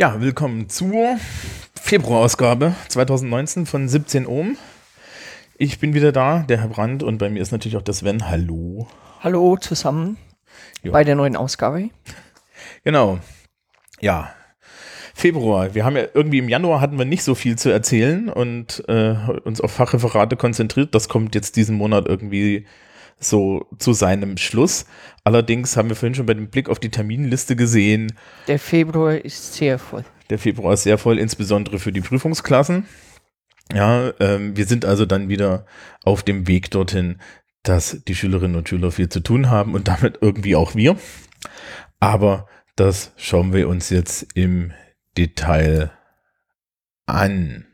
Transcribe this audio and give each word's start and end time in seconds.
Ja, 0.00 0.18
willkommen 0.18 0.70
zur 0.70 1.18
Februarausgabe 1.78 2.74
2019 2.88 3.66
von 3.66 3.86
17 3.86 4.26
Ohm. 4.26 4.56
Ich 5.58 5.78
bin 5.78 5.92
wieder 5.92 6.10
da, 6.10 6.38
der 6.38 6.58
Herr 6.62 6.68
Brandt, 6.68 7.02
und 7.02 7.18
bei 7.18 7.28
mir 7.28 7.42
ist 7.42 7.52
natürlich 7.52 7.76
auch 7.76 7.82
der 7.82 7.92
Sven. 7.92 8.26
Hallo. 8.30 8.88
Hallo 9.20 9.58
zusammen 9.58 10.16
Ja. 10.82 10.92
bei 10.92 11.04
der 11.04 11.16
neuen 11.16 11.36
Ausgabe. 11.36 11.90
Genau. 12.82 13.18
Ja. 14.00 14.32
Februar. 15.14 15.74
Wir 15.74 15.84
haben 15.84 15.98
ja 15.98 16.04
irgendwie 16.14 16.38
im 16.38 16.48
Januar 16.48 16.80
hatten 16.80 16.96
wir 16.96 17.04
nicht 17.04 17.22
so 17.22 17.34
viel 17.34 17.58
zu 17.58 17.68
erzählen 17.68 18.30
und 18.30 18.82
äh, 18.88 19.14
uns 19.44 19.60
auf 19.60 19.70
Fachreferate 19.70 20.36
konzentriert. 20.36 20.94
Das 20.94 21.10
kommt 21.10 21.34
jetzt 21.34 21.56
diesen 21.56 21.76
Monat 21.76 22.08
irgendwie 22.08 22.64
so 23.20 23.66
zu 23.78 23.92
seinem 23.92 24.36
Schluss. 24.36 24.86
Allerdings 25.22 25.76
haben 25.76 25.88
wir 25.88 25.96
vorhin 25.96 26.14
schon 26.14 26.26
bei 26.26 26.34
dem 26.34 26.48
Blick 26.48 26.68
auf 26.68 26.78
die 26.80 26.90
Terminliste 26.90 27.54
gesehen, 27.54 28.12
Der 28.48 28.58
Februar 28.58 29.16
ist 29.16 29.54
sehr 29.54 29.78
voll. 29.78 30.04
Der 30.30 30.38
Februar 30.38 30.74
ist 30.74 30.84
sehr 30.84 30.98
voll, 30.98 31.18
insbesondere 31.18 31.78
für 31.78 31.92
die 31.92 32.00
Prüfungsklassen. 32.00 32.86
Ja, 33.72 34.12
ähm, 34.18 34.56
wir 34.56 34.66
sind 34.66 34.84
also 34.84 35.06
dann 35.06 35.28
wieder 35.28 35.66
auf 36.02 36.22
dem 36.22 36.48
Weg 36.48 36.70
dorthin, 36.70 37.20
dass 37.62 38.02
die 38.04 38.14
Schülerinnen 38.14 38.56
und 38.56 38.68
Schüler 38.68 38.90
viel 38.90 39.08
zu 39.08 39.20
tun 39.20 39.50
haben 39.50 39.74
und 39.74 39.86
damit 39.88 40.18
irgendwie 40.20 40.56
auch 40.56 40.74
wir. 40.74 40.96
Aber 42.00 42.48
das 42.74 43.12
schauen 43.16 43.52
wir 43.52 43.68
uns 43.68 43.90
jetzt 43.90 44.26
im 44.34 44.72
Detail 45.16 45.90
an. 47.06 47.66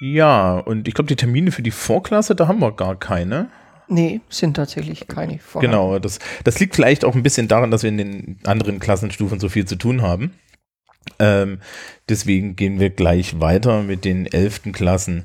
Ja, 0.00 0.58
und 0.58 0.88
ich 0.88 0.94
glaube, 0.94 1.08
die 1.08 1.16
Termine 1.16 1.52
für 1.52 1.62
die 1.62 1.70
Vorklasse, 1.70 2.34
da 2.34 2.48
haben 2.48 2.60
wir 2.60 2.72
gar 2.72 2.98
keine. 2.98 3.50
Nee, 3.86 4.20
sind 4.30 4.54
tatsächlich 4.54 5.06
keine 5.08 5.38
vorhanden. 5.38 5.72
Genau, 5.72 5.98
das, 5.98 6.20
das 6.44 6.58
liegt 6.58 6.74
vielleicht 6.74 7.04
auch 7.04 7.14
ein 7.14 7.22
bisschen 7.22 7.48
daran, 7.48 7.70
dass 7.70 7.82
wir 7.82 7.90
in 7.90 7.98
den 7.98 8.38
anderen 8.44 8.78
Klassenstufen 8.78 9.38
so 9.38 9.48
viel 9.48 9.66
zu 9.66 9.76
tun 9.76 10.00
haben. 10.00 10.32
Ähm, 11.18 11.58
deswegen 12.08 12.56
gehen 12.56 12.80
wir 12.80 12.90
gleich 12.90 13.40
weiter 13.40 13.82
mit 13.82 14.04
den 14.04 14.26
11. 14.26 14.72
Klassen 14.72 15.24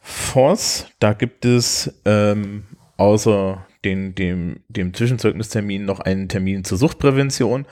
FOS. 0.00 0.86
Da 0.98 1.12
gibt 1.12 1.44
es 1.44 1.92
ähm, 2.06 2.64
außer 2.96 3.66
den, 3.84 4.14
dem, 4.14 4.60
dem 4.68 4.94
Zwischenzeugnistermin 4.94 5.84
noch 5.84 6.00
einen 6.00 6.28
Termin 6.28 6.64
zur 6.64 6.78
Suchtprävention 6.78 7.66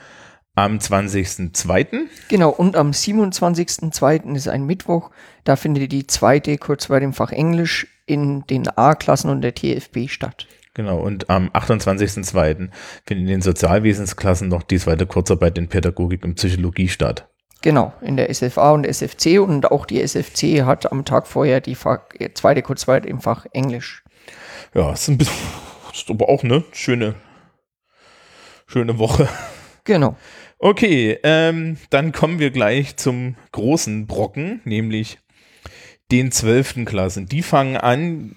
am 0.55 0.77
20.02. 0.77 2.07
Genau, 2.29 2.49
und 2.49 2.75
am 2.75 2.91
27.02. 2.91 4.35
ist 4.35 4.47
ein 4.47 4.65
Mittwoch. 4.65 5.11
Da 5.43 5.55
findet 5.55 5.91
die 5.91 6.07
zweite 6.07 6.57
Kurzwahl 6.57 7.03
im 7.03 7.13
Fach 7.13 7.31
Englisch 7.31 7.87
in 8.05 8.45
den 8.47 8.67
A-Klassen 8.67 9.29
und 9.29 9.41
der 9.41 9.53
TFB 9.53 10.07
statt. 10.07 10.47
Genau, 10.73 10.99
und 10.99 11.29
am 11.29 11.49
28.02. 11.49 12.69
findet 13.05 13.23
in 13.23 13.27
den 13.27 13.41
Sozialwesensklassen 13.41 14.47
noch 14.49 14.63
die 14.63 14.79
zweite 14.79 15.05
Kurzarbeit 15.05 15.57
in 15.57 15.69
Pädagogik 15.69 16.23
und 16.23 16.35
Psychologie 16.35 16.89
statt. 16.89 17.27
Genau, 17.61 17.93
in 18.01 18.17
der 18.17 18.31
SFA 18.33 18.71
und 18.71 18.85
SFC 18.85 19.39
und 19.39 19.71
auch 19.71 19.85
die 19.85 20.01
SFC 20.01 20.63
hat 20.63 20.91
am 20.91 21.03
Tag 21.03 21.27
vorher 21.27 21.61
die 21.61 21.75
Fach, 21.75 22.01
äh, 22.19 22.31
zweite 22.33 22.61
Kurzwahl 22.61 23.05
im 23.05 23.21
Fach 23.21 23.45
Englisch. 23.53 24.03
Ja, 24.73 24.93
ist 24.93 25.07
ein 25.07 25.17
bisschen, 25.17 25.33
ist 25.91 26.09
aber 26.09 26.29
auch 26.29 26.43
eine 26.43 26.63
schöne, 26.73 27.15
schöne 28.67 28.99
Woche. 28.99 29.29
Genau. 29.85 30.17
Okay, 30.59 31.17
ähm, 31.23 31.77
dann 31.89 32.11
kommen 32.11 32.39
wir 32.39 32.51
gleich 32.51 32.97
zum 32.97 33.35
großen 33.51 34.07
Brocken, 34.07 34.61
nämlich 34.65 35.19
den 36.11 36.31
zwölften 36.31 36.85
Klassen. 36.85 37.27
Die 37.27 37.41
fangen 37.41 37.77
an 37.77 38.35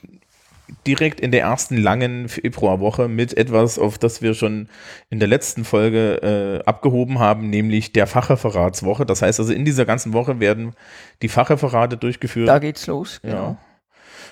direkt 0.86 1.20
in 1.20 1.30
der 1.30 1.42
ersten 1.42 1.76
langen 1.76 2.28
Februarwoche 2.28 3.08
mit 3.08 3.36
etwas, 3.36 3.78
auf 3.78 3.98
das 3.98 4.20
wir 4.20 4.34
schon 4.34 4.68
in 5.10 5.18
der 5.18 5.28
letzten 5.28 5.64
Folge 5.64 6.60
äh, 6.62 6.68
abgehoben 6.68 7.18
haben, 7.18 7.48
nämlich 7.50 7.92
der 7.92 8.06
Fachreferatswoche. 8.06 9.06
Das 9.06 9.22
heißt 9.22 9.40
also, 9.40 9.52
in 9.52 9.64
dieser 9.64 9.86
ganzen 9.86 10.12
Woche 10.12 10.40
werden 10.40 10.74
die 11.22 11.28
Fachreferate 11.28 11.96
durchgeführt. 11.96 12.48
Da 12.48 12.58
geht's 12.58 12.86
los. 12.86 13.20
Genau. 13.22 13.34
ja. 13.34 13.56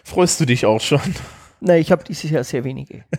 Freust 0.05 0.41
du 0.41 0.45
dich 0.45 0.67
auch 0.67 0.81
schon? 0.81 1.01
Na, 1.61 1.77
ich 1.77 1.91
habe 1.91 2.05
dieses 2.05 2.31
Jahr 2.31 2.45
sehr 2.45 2.65
wenige. 2.65 3.05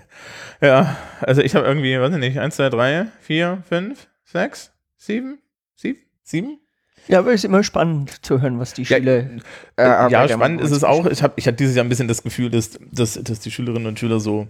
Ja, 0.60 0.98
also 1.22 1.44
ich 1.44 1.54
habe 1.54 1.68
irgendwie, 1.68 2.00
weiß 2.00 2.12
ich 2.14 2.20
nicht, 2.20 2.40
1, 2.40 2.56
2, 2.56 2.70
3, 2.70 3.08
4, 3.20 3.64
5, 3.70 4.08
6, 4.26 4.72
7, 4.98 5.38
7, 5.76 6.00
7? 6.24 6.60
Ja, 7.08 7.20
aber 7.20 7.30
es 7.30 7.42
ist 7.42 7.46
immer 7.46 7.64
spannend 7.64 8.26
zu 8.26 8.42
hören, 8.42 8.58
was 8.60 8.74
die 8.74 8.82
Ja, 8.82 8.98
Schüler. 8.98 9.18
Äh, 9.18 9.38
bei 9.76 10.08
ja, 10.10 10.28
spannend 10.28 10.62
ist 10.62 10.72
es 10.72 10.84
auch. 10.84 11.06
Ich, 11.06 11.22
hab, 11.22 11.38
ich 11.38 11.46
hatte 11.46 11.58
dieses 11.58 11.76
Jahr 11.76 11.86
ein 11.86 11.90
bisschen 11.90 12.08
das 12.08 12.24
Gefühl, 12.24 12.50
dass, 12.50 12.80
dass, 12.92 13.14
dass 13.22 13.40
die 13.40 13.52
Schülerinnen 13.52 13.88
und 13.88 14.00
Schüler 14.00 14.20
so 14.20 14.48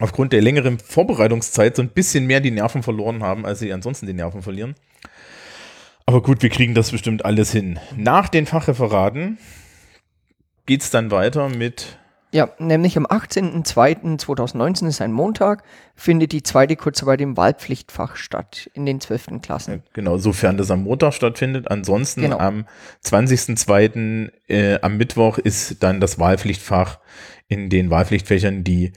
aufgrund 0.00 0.32
der 0.32 0.42
längeren 0.42 0.78
Vorbereitungszeit 0.78 1.76
so 1.76 1.82
ein 1.82 1.88
bisschen 1.88 2.26
mehr 2.26 2.40
die 2.40 2.50
Nerven 2.50 2.82
verloren 2.82 3.22
haben, 3.22 3.46
als 3.46 3.60
sie 3.60 3.72
ansonsten 3.72 4.06
die 4.06 4.14
Nerven 4.14 4.42
verlieren. 4.42 4.74
Aber 6.04 6.22
gut, 6.22 6.42
wir 6.42 6.50
kriegen 6.50 6.74
das 6.74 6.90
bestimmt 6.90 7.24
alles 7.24 7.52
hin. 7.52 7.78
Nach 7.96 8.28
den 8.28 8.46
Fachreferaten 8.46 9.38
geht 10.66 10.82
es 10.82 10.90
dann 10.90 11.10
weiter 11.10 11.48
mit 11.48 11.97
Ja, 12.30 12.50
nämlich 12.58 12.96
am 12.98 13.06
18.02.2019 13.06 14.86
ist 14.86 15.00
ein 15.00 15.12
Montag, 15.12 15.62
findet 15.94 16.32
die 16.32 16.42
zweite 16.42 16.76
Kurzarbeit 16.76 17.22
im 17.22 17.38
Wahlpflichtfach 17.38 18.16
statt, 18.16 18.70
in 18.74 18.84
den 18.84 19.00
12. 19.00 19.40
Klassen. 19.40 19.82
Genau, 19.94 20.18
sofern 20.18 20.58
das 20.58 20.70
am 20.70 20.82
Montag 20.82 21.14
stattfindet. 21.14 21.70
Ansonsten 21.70 22.20
Genau. 22.22 22.38
am 22.38 22.66
20.02. 23.02 24.30
Äh, 24.46 24.78
am 24.82 24.98
Mittwoch 24.98 25.38
ist 25.38 25.82
dann 25.82 26.00
das 26.00 26.18
Wahlpflichtfach 26.18 26.98
in 27.48 27.70
den 27.70 27.88
Wahlpflichtfächern, 27.88 28.62
die 28.62 28.92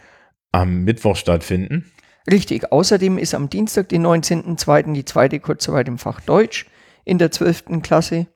am 0.52 0.84
Mittwoch 0.84 1.16
stattfinden. 1.16 1.90
Richtig, 2.30 2.72
außerdem 2.72 3.18
ist 3.18 3.34
am 3.34 3.50
Dienstag, 3.50 3.88
den 3.90 4.06
19.02. 4.06 4.94
die 4.94 5.06
zweite 5.06 5.40
Kurzarbeit 5.40 5.88
im 5.88 5.98
Fach 5.98 6.20
Deutsch 6.20 6.66
in 7.06 7.18
der 7.18 7.32
12. 7.32 7.82
Klasse. 7.82 8.28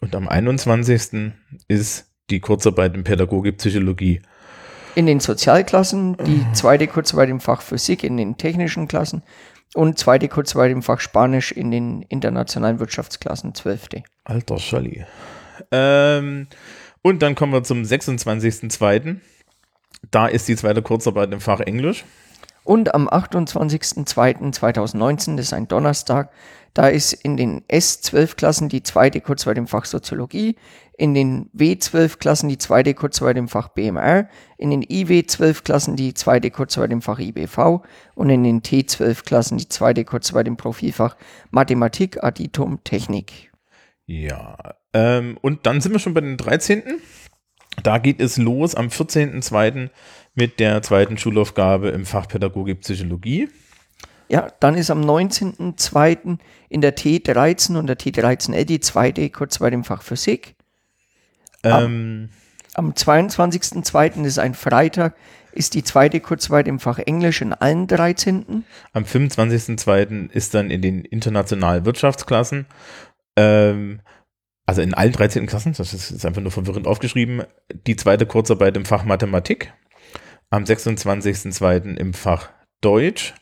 Und 0.00 0.14
am 0.14 0.26
21. 0.26 1.32
ist 1.68 2.13
die 2.30 2.40
Kurzarbeit 2.40 2.94
in 2.94 3.04
Pädagogik, 3.04 3.58
Psychologie. 3.58 4.22
In 4.94 5.06
den 5.06 5.20
Sozialklassen 5.20 6.16
die 6.24 6.46
zweite 6.52 6.86
Kurzarbeit 6.86 7.28
im 7.28 7.40
Fach 7.40 7.62
Physik 7.62 8.04
in 8.04 8.16
den 8.16 8.36
technischen 8.36 8.86
Klassen 8.86 9.22
und 9.74 9.98
zweite 9.98 10.28
Kurzarbeit 10.28 10.70
im 10.70 10.82
Fach 10.82 11.00
Spanisch 11.00 11.52
in 11.52 11.70
den 11.70 12.02
internationalen 12.02 12.78
Wirtschaftsklassen 12.78 13.54
12. 13.54 13.88
Alter 14.22 14.58
Scholli. 14.58 15.04
Ähm, 15.70 16.46
und 17.02 17.22
dann 17.22 17.34
kommen 17.34 17.52
wir 17.52 17.64
zum 17.64 17.82
26.02. 17.82 19.16
Da 20.10 20.26
ist 20.26 20.48
die 20.48 20.56
zweite 20.56 20.82
Kurzarbeit 20.82 21.32
im 21.32 21.40
Fach 21.40 21.60
Englisch. 21.60 22.04
Und 22.64 22.92
am 22.94 23.08
28.02.2019, 23.08 25.36
das 25.36 25.46
ist 25.46 25.52
ein 25.52 25.68
Donnerstag, 25.68 26.32
da 26.72 26.88
ist 26.88 27.12
in 27.12 27.36
den 27.36 27.62
S12-Klassen 27.68 28.68
die 28.68 28.82
zweite 28.82 29.20
Kurzarbeit 29.20 29.58
im 29.58 29.68
Fach 29.68 29.84
Soziologie, 29.84 30.56
in 30.96 31.14
den 31.14 31.50
W12-Klassen 31.52 32.48
die 32.48 32.58
zweite 32.58 32.94
Kurzarbeit 32.94 33.36
im 33.36 33.48
Fach 33.48 33.68
BMR, 33.68 34.28
in 34.56 34.70
den 34.70 34.82
IW12-Klassen 34.82 35.96
die 35.96 36.14
zweite 36.14 36.50
Kurzarbeit 36.50 36.92
im 36.92 37.02
Fach 37.02 37.18
IBV 37.18 37.82
und 38.14 38.30
in 38.30 38.42
den 38.42 38.62
T12-Klassen 38.62 39.58
die 39.58 39.68
zweite 39.68 40.04
Kurzarbeit 40.04 40.48
im 40.48 40.56
Profilfach 40.56 41.16
Mathematik, 41.50 42.24
Additum, 42.24 42.82
Technik. 42.82 43.52
Ja. 44.06 44.56
Ähm, 44.92 45.38
und 45.40 45.66
dann 45.66 45.80
sind 45.80 45.92
wir 45.92 45.98
schon 45.98 46.14
bei 46.14 46.20
den 46.20 46.36
13. 46.36 46.82
Da 47.82 47.98
geht 47.98 48.20
es 48.20 48.36
los 48.36 48.74
am 48.74 48.88
14.02. 48.88 49.90
mit 50.34 50.60
der 50.60 50.82
zweiten 50.82 51.18
Schulaufgabe 51.18 51.88
im 51.90 52.06
Fach 52.06 52.28
Pädagogik, 52.28 52.80
Psychologie. 52.80 53.48
Ja, 54.28 54.48
dann 54.60 54.74
ist 54.74 54.90
am 54.90 55.02
19.02. 55.02 56.38
in 56.68 56.80
der 56.80 56.96
T13 56.96 57.76
und 57.78 57.86
der 57.86 57.98
T13L 57.98 58.64
die 58.64 58.80
zweite 58.80 59.28
Kurzarbeit 59.30 59.74
im 59.74 59.84
Fach 59.84 60.02
Physik. 60.02 60.54
Ähm, 61.62 62.30
Am 62.74 62.90
22.02. 62.92 64.24
ist 64.24 64.38
ein 64.38 64.54
Freitag, 64.54 65.14
ist 65.52 65.74
die 65.74 65.84
zweite 65.84 66.20
Kurzarbeit 66.20 66.66
im 66.66 66.80
Fach 66.80 66.98
Englisch 66.98 67.40
in 67.40 67.52
allen 67.52 67.86
13. 67.86 68.64
Am 68.92 69.04
25.02. 69.04 70.30
ist 70.30 70.54
dann 70.54 70.70
in 70.70 70.82
den 70.82 71.04
internationalen 71.04 71.84
Wirtschaftsklassen, 71.84 72.66
ähm, 73.36 74.00
also 74.66 74.80
in 74.82 74.94
allen 74.94 75.12
13 75.12 75.46
Klassen, 75.46 75.74
das 75.76 75.92
ist 75.92 76.24
einfach 76.24 76.40
nur 76.42 76.50
verwirrend 76.52 76.86
aufgeschrieben, 76.86 77.42
die 77.86 77.96
zweite 77.96 78.26
Kurzarbeit 78.26 78.76
im 78.76 78.84
Fach 78.84 79.04
Mathematik. 79.04 79.72
Am 80.50 80.64
26.02. 80.64 81.96
im 81.96 82.14
Fach 82.14 82.50
Deutsch. 82.80 83.34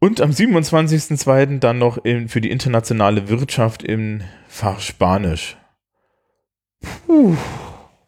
Und 0.00 0.20
am 0.20 0.30
27.02. 0.30 1.58
dann 1.58 1.78
noch 1.78 1.98
in, 2.04 2.28
für 2.28 2.40
die 2.40 2.50
internationale 2.50 3.28
Wirtschaft 3.28 3.82
im 3.82 4.22
Fach 4.46 4.80
Spanisch. 4.80 5.56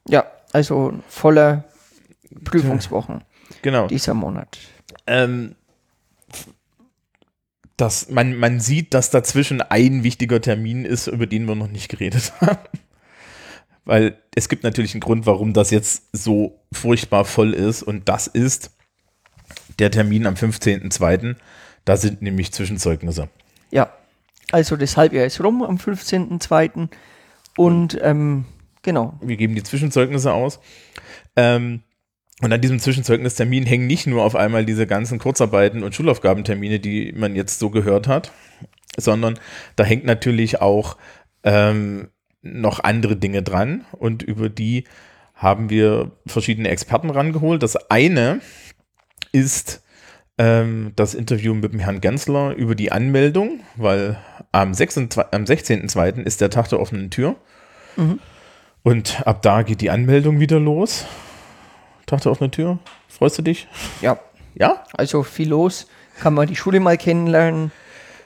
Ja, 0.08 0.24
also 0.52 0.94
voller 1.08 1.64
Prüfungswochen 2.44 3.24
Genau. 3.62 3.88
dieser 3.88 4.14
Monat. 4.14 4.58
ähm, 5.06 5.56
dass 7.80 8.10
man, 8.10 8.36
man 8.36 8.60
sieht, 8.60 8.94
dass 8.94 9.10
dazwischen 9.10 9.62
ein 9.62 10.02
wichtiger 10.02 10.40
Termin 10.40 10.84
ist, 10.84 11.06
über 11.06 11.26
den 11.26 11.46
wir 11.46 11.54
noch 11.54 11.68
nicht 11.68 11.88
geredet 11.88 12.32
haben. 12.40 12.58
Weil 13.84 14.18
es 14.34 14.48
gibt 14.48 14.62
natürlich 14.62 14.94
einen 14.94 15.00
Grund, 15.00 15.26
warum 15.26 15.52
das 15.52 15.70
jetzt 15.70 16.04
so 16.12 16.60
furchtbar 16.72 17.24
voll 17.24 17.54
ist. 17.54 17.82
Und 17.82 18.08
das 18.08 18.26
ist 18.26 18.70
der 19.78 19.90
Termin 19.90 20.26
am 20.26 20.34
15.02. 20.34 21.36
Da 21.84 21.96
sind 21.96 22.22
nämlich 22.22 22.52
Zwischenzeugnisse. 22.52 23.28
Ja, 23.70 23.92
also 24.52 24.76
das 24.76 24.96
Halbjahr 24.96 25.24
ist 25.24 25.40
rum 25.40 25.62
am 25.62 25.76
15.02. 25.76 26.88
Und 27.56 27.98
ähm, 28.02 28.44
genau. 28.82 29.18
Wir 29.22 29.36
geben 29.36 29.54
die 29.54 29.62
Zwischenzeugnisse 29.62 30.32
aus. 30.32 30.60
Ähm, 31.36 31.82
und 32.40 32.52
an 32.52 32.60
diesem 32.60 32.78
Zwischenzeugnistermin 32.78 33.66
hängen 33.66 33.86
nicht 33.86 34.06
nur 34.06 34.24
auf 34.24 34.34
einmal 34.34 34.64
diese 34.64 34.86
ganzen 34.86 35.18
Kurzarbeiten 35.18 35.82
und 35.82 35.94
Schulaufgabentermine, 35.94 36.80
die 36.80 37.12
man 37.12 37.36
jetzt 37.36 37.58
so 37.58 37.70
gehört 37.70 38.08
hat, 38.08 38.32
sondern 38.96 39.38
da 39.76 39.84
hängt 39.84 40.04
natürlich 40.04 40.60
auch 40.60 40.96
ähm, 41.44 42.08
noch 42.42 42.80
andere 42.80 43.16
Dinge 43.16 43.42
dran 43.42 43.84
und 43.92 44.22
über 44.22 44.48
die 44.48 44.84
haben 45.34 45.70
wir 45.70 46.12
verschiedene 46.26 46.68
Experten 46.68 47.10
rangeholt. 47.10 47.62
Das 47.62 47.90
eine 47.90 48.40
ist 49.32 49.82
ähm, 50.38 50.92
das 50.96 51.14
Interview 51.14 51.54
mit 51.54 51.72
dem 51.72 51.80
Herrn 51.80 52.00
Gensler 52.00 52.54
über 52.54 52.74
die 52.74 52.92
Anmeldung, 52.92 53.60
weil 53.76 54.18
am, 54.52 54.68
am 54.68 54.72
16.02. 54.72 56.22
ist 56.22 56.40
der 56.40 56.50
Tag 56.50 56.68
der 56.68 56.80
offenen 56.80 57.10
Tür. 57.10 57.36
Mhm. 57.96 58.18
Und 58.82 59.26
ab 59.26 59.42
da 59.42 59.62
geht 59.62 59.82
die 59.82 59.90
Anmeldung 59.90 60.40
wieder 60.40 60.58
los. 60.58 61.06
Tag 62.10 62.22
der 62.22 62.32
offenen 62.32 62.50
Tür. 62.50 62.78
Freust 63.08 63.38
du 63.38 63.42
dich? 63.42 63.68
Ja. 64.00 64.18
Ja? 64.54 64.84
Also 64.92 65.22
viel 65.22 65.48
los. 65.48 65.86
Kann 66.20 66.34
man 66.34 66.46
die 66.48 66.56
Schule 66.56 66.80
mal 66.80 66.98
kennenlernen 66.98 67.72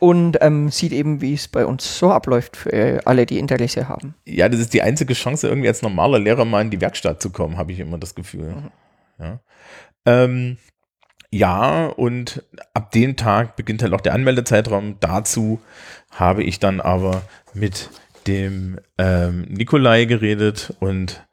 und 0.01 0.39
ähm, 0.41 0.71
sieht 0.71 0.93
eben, 0.93 1.21
wie 1.21 1.35
es 1.35 1.49
bei 1.49 1.65
uns 1.65 1.99
so 1.99 2.11
abläuft 2.11 2.57
für 2.57 3.01
alle, 3.07 3.25
die 3.25 3.39
Interesse 3.39 3.89
haben. 3.89 4.15
Ja, 4.27 4.49
das 4.49 4.61
ist 4.61 4.75
die 4.75 4.83
einzige 4.83 5.15
Chance, 5.15 5.49
irgendwie 5.49 5.69
als 5.69 5.83
normaler 5.83 6.19
Lehrer 6.19 6.45
mal 6.45 6.63
in 6.63 6.71
die 6.71 6.81
Werkstatt 6.81 7.23
zu 7.23 7.31
kommen, 7.31 7.57
habe 7.57 7.73
ich 7.73 7.81
immer 7.81 7.99
das 7.99 8.15
Gefühl. 8.15 8.55
Mhm. 8.55 8.71
Ja. 9.19 9.41
Ähm, 10.05 10.59
ja, 11.31 11.87
und 11.87 12.45
ab 12.75 12.91
dem 12.93 13.17
Tag 13.17 13.57
beginnt 13.57 13.83
halt 13.83 13.93
auch 13.93 14.01
der 14.01 14.15
Anmeldezeitraum. 14.15 14.97
Dazu 15.01 15.61
habe 16.11 16.43
ich 16.43 16.59
dann 16.61 16.81
aber 16.81 17.23
mit 17.55 17.91
dem 18.27 18.79
ähm, 18.99 19.47
Nikolai 19.49 20.05
geredet 20.05 20.75
und 20.81 21.27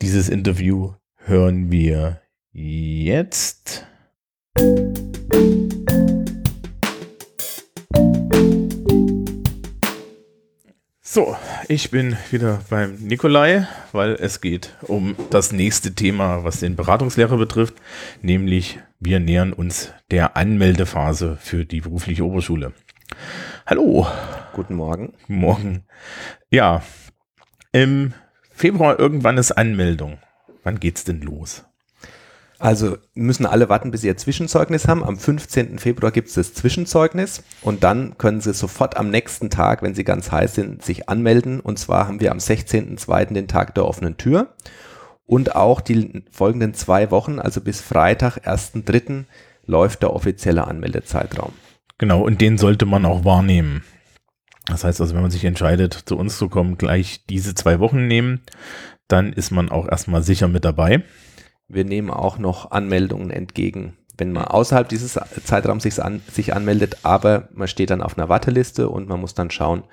dieses 0.00 0.28
Interview 0.28 0.92
hören 1.24 1.70
wir 1.70 2.20
jetzt. 2.52 3.86
So, 11.00 11.36
ich 11.68 11.90
bin 11.90 12.16
wieder 12.30 12.60
beim 12.70 12.94
Nikolai, 12.96 13.66
weil 13.92 14.14
es 14.14 14.40
geht 14.40 14.74
um 14.82 15.14
das 15.30 15.52
nächste 15.52 15.94
Thema, 15.94 16.42
was 16.44 16.60
den 16.60 16.74
Beratungslehrer 16.74 17.36
betrifft, 17.36 17.74
nämlich 18.22 18.80
wir 18.98 19.20
nähern 19.20 19.52
uns 19.52 19.92
der 20.10 20.36
Anmeldephase 20.36 21.36
für 21.40 21.64
die 21.64 21.82
berufliche 21.82 22.24
Oberschule. 22.24 22.72
Hallo. 23.66 24.06
Guten 24.54 24.74
Morgen. 24.74 25.12
Morgen. 25.28 25.84
Ja, 26.50 26.82
im 27.72 28.14
Februar 28.50 28.98
irgendwann 28.98 29.38
ist 29.38 29.52
Anmeldung. 29.52 30.18
Wann 30.62 30.80
geht's 30.80 31.04
denn 31.04 31.20
los? 31.20 31.64
Also 32.58 32.96
müssen 33.14 33.44
alle 33.44 33.68
warten, 33.68 33.90
bis 33.90 34.02
sie 34.02 34.06
ihr 34.06 34.16
Zwischenzeugnis 34.16 34.86
haben. 34.86 35.02
Am 35.02 35.18
15. 35.18 35.80
Februar 35.80 36.12
gibt 36.12 36.28
es 36.28 36.34
das 36.34 36.54
Zwischenzeugnis 36.54 37.42
und 37.62 37.82
dann 37.82 38.16
können 38.18 38.40
sie 38.40 38.54
sofort 38.54 38.96
am 38.96 39.10
nächsten 39.10 39.50
Tag, 39.50 39.82
wenn 39.82 39.96
sie 39.96 40.04
ganz 40.04 40.30
heiß 40.30 40.54
sind, 40.54 40.84
sich 40.84 41.08
anmelden. 41.08 41.58
Und 41.58 41.80
zwar 41.80 42.06
haben 42.06 42.20
wir 42.20 42.30
am 42.30 42.38
16.02. 42.38 43.32
den 43.32 43.48
Tag 43.48 43.74
der 43.74 43.84
offenen 43.84 44.16
Tür 44.16 44.54
und 45.26 45.56
auch 45.56 45.80
die 45.80 46.22
folgenden 46.30 46.74
zwei 46.74 47.10
Wochen, 47.10 47.40
also 47.40 47.60
bis 47.60 47.80
Freitag, 47.80 48.46
1.03. 48.46 49.24
läuft 49.66 50.02
der 50.02 50.12
offizielle 50.12 50.66
Anmeldezeitraum. 50.66 51.52
Genau, 51.98 52.20
und 52.22 52.40
den 52.40 52.58
sollte 52.58 52.86
man 52.86 53.04
auch 53.04 53.24
wahrnehmen. 53.24 53.82
Das 54.66 54.84
heißt 54.84 55.00
also, 55.00 55.14
wenn 55.14 55.22
man 55.22 55.30
sich 55.30 55.44
entscheidet, 55.44 55.94
zu 55.94 56.16
uns 56.16 56.38
zu 56.38 56.48
kommen, 56.48 56.78
gleich 56.78 57.26
diese 57.26 57.54
zwei 57.54 57.80
Wochen 57.80 58.06
nehmen, 58.06 58.42
dann 59.12 59.32
ist 59.32 59.50
man 59.50 59.70
auch 59.70 59.88
erstmal 59.88 60.22
sicher 60.22 60.48
mit 60.48 60.64
dabei. 60.64 61.02
Wir 61.68 61.84
nehmen 61.84 62.10
auch 62.10 62.38
noch 62.38 62.70
Anmeldungen 62.70 63.30
entgegen, 63.30 63.96
wenn 64.18 64.32
man 64.32 64.44
außerhalb 64.44 64.88
dieses 64.88 65.18
Zeitraums 65.44 65.84
sich, 65.84 66.02
an, 66.02 66.22
sich 66.30 66.54
anmeldet, 66.54 66.98
aber 67.02 67.48
man 67.52 67.68
steht 67.68 67.90
dann 67.90 68.02
auf 68.02 68.18
einer 68.18 68.28
Warteliste 68.28 68.88
und 68.88 69.08
man 69.08 69.20
muss 69.20 69.34
dann 69.34 69.50
schauen, 69.50 69.84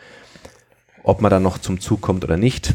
ob 1.03 1.21
man 1.21 1.31
dann 1.31 1.43
noch 1.43 1.57
zum 1.57 1.79
Zug 1.79 2.01
kommt 2.01 2.23
oder 2.23 2.37
nicht. 2.37 2.73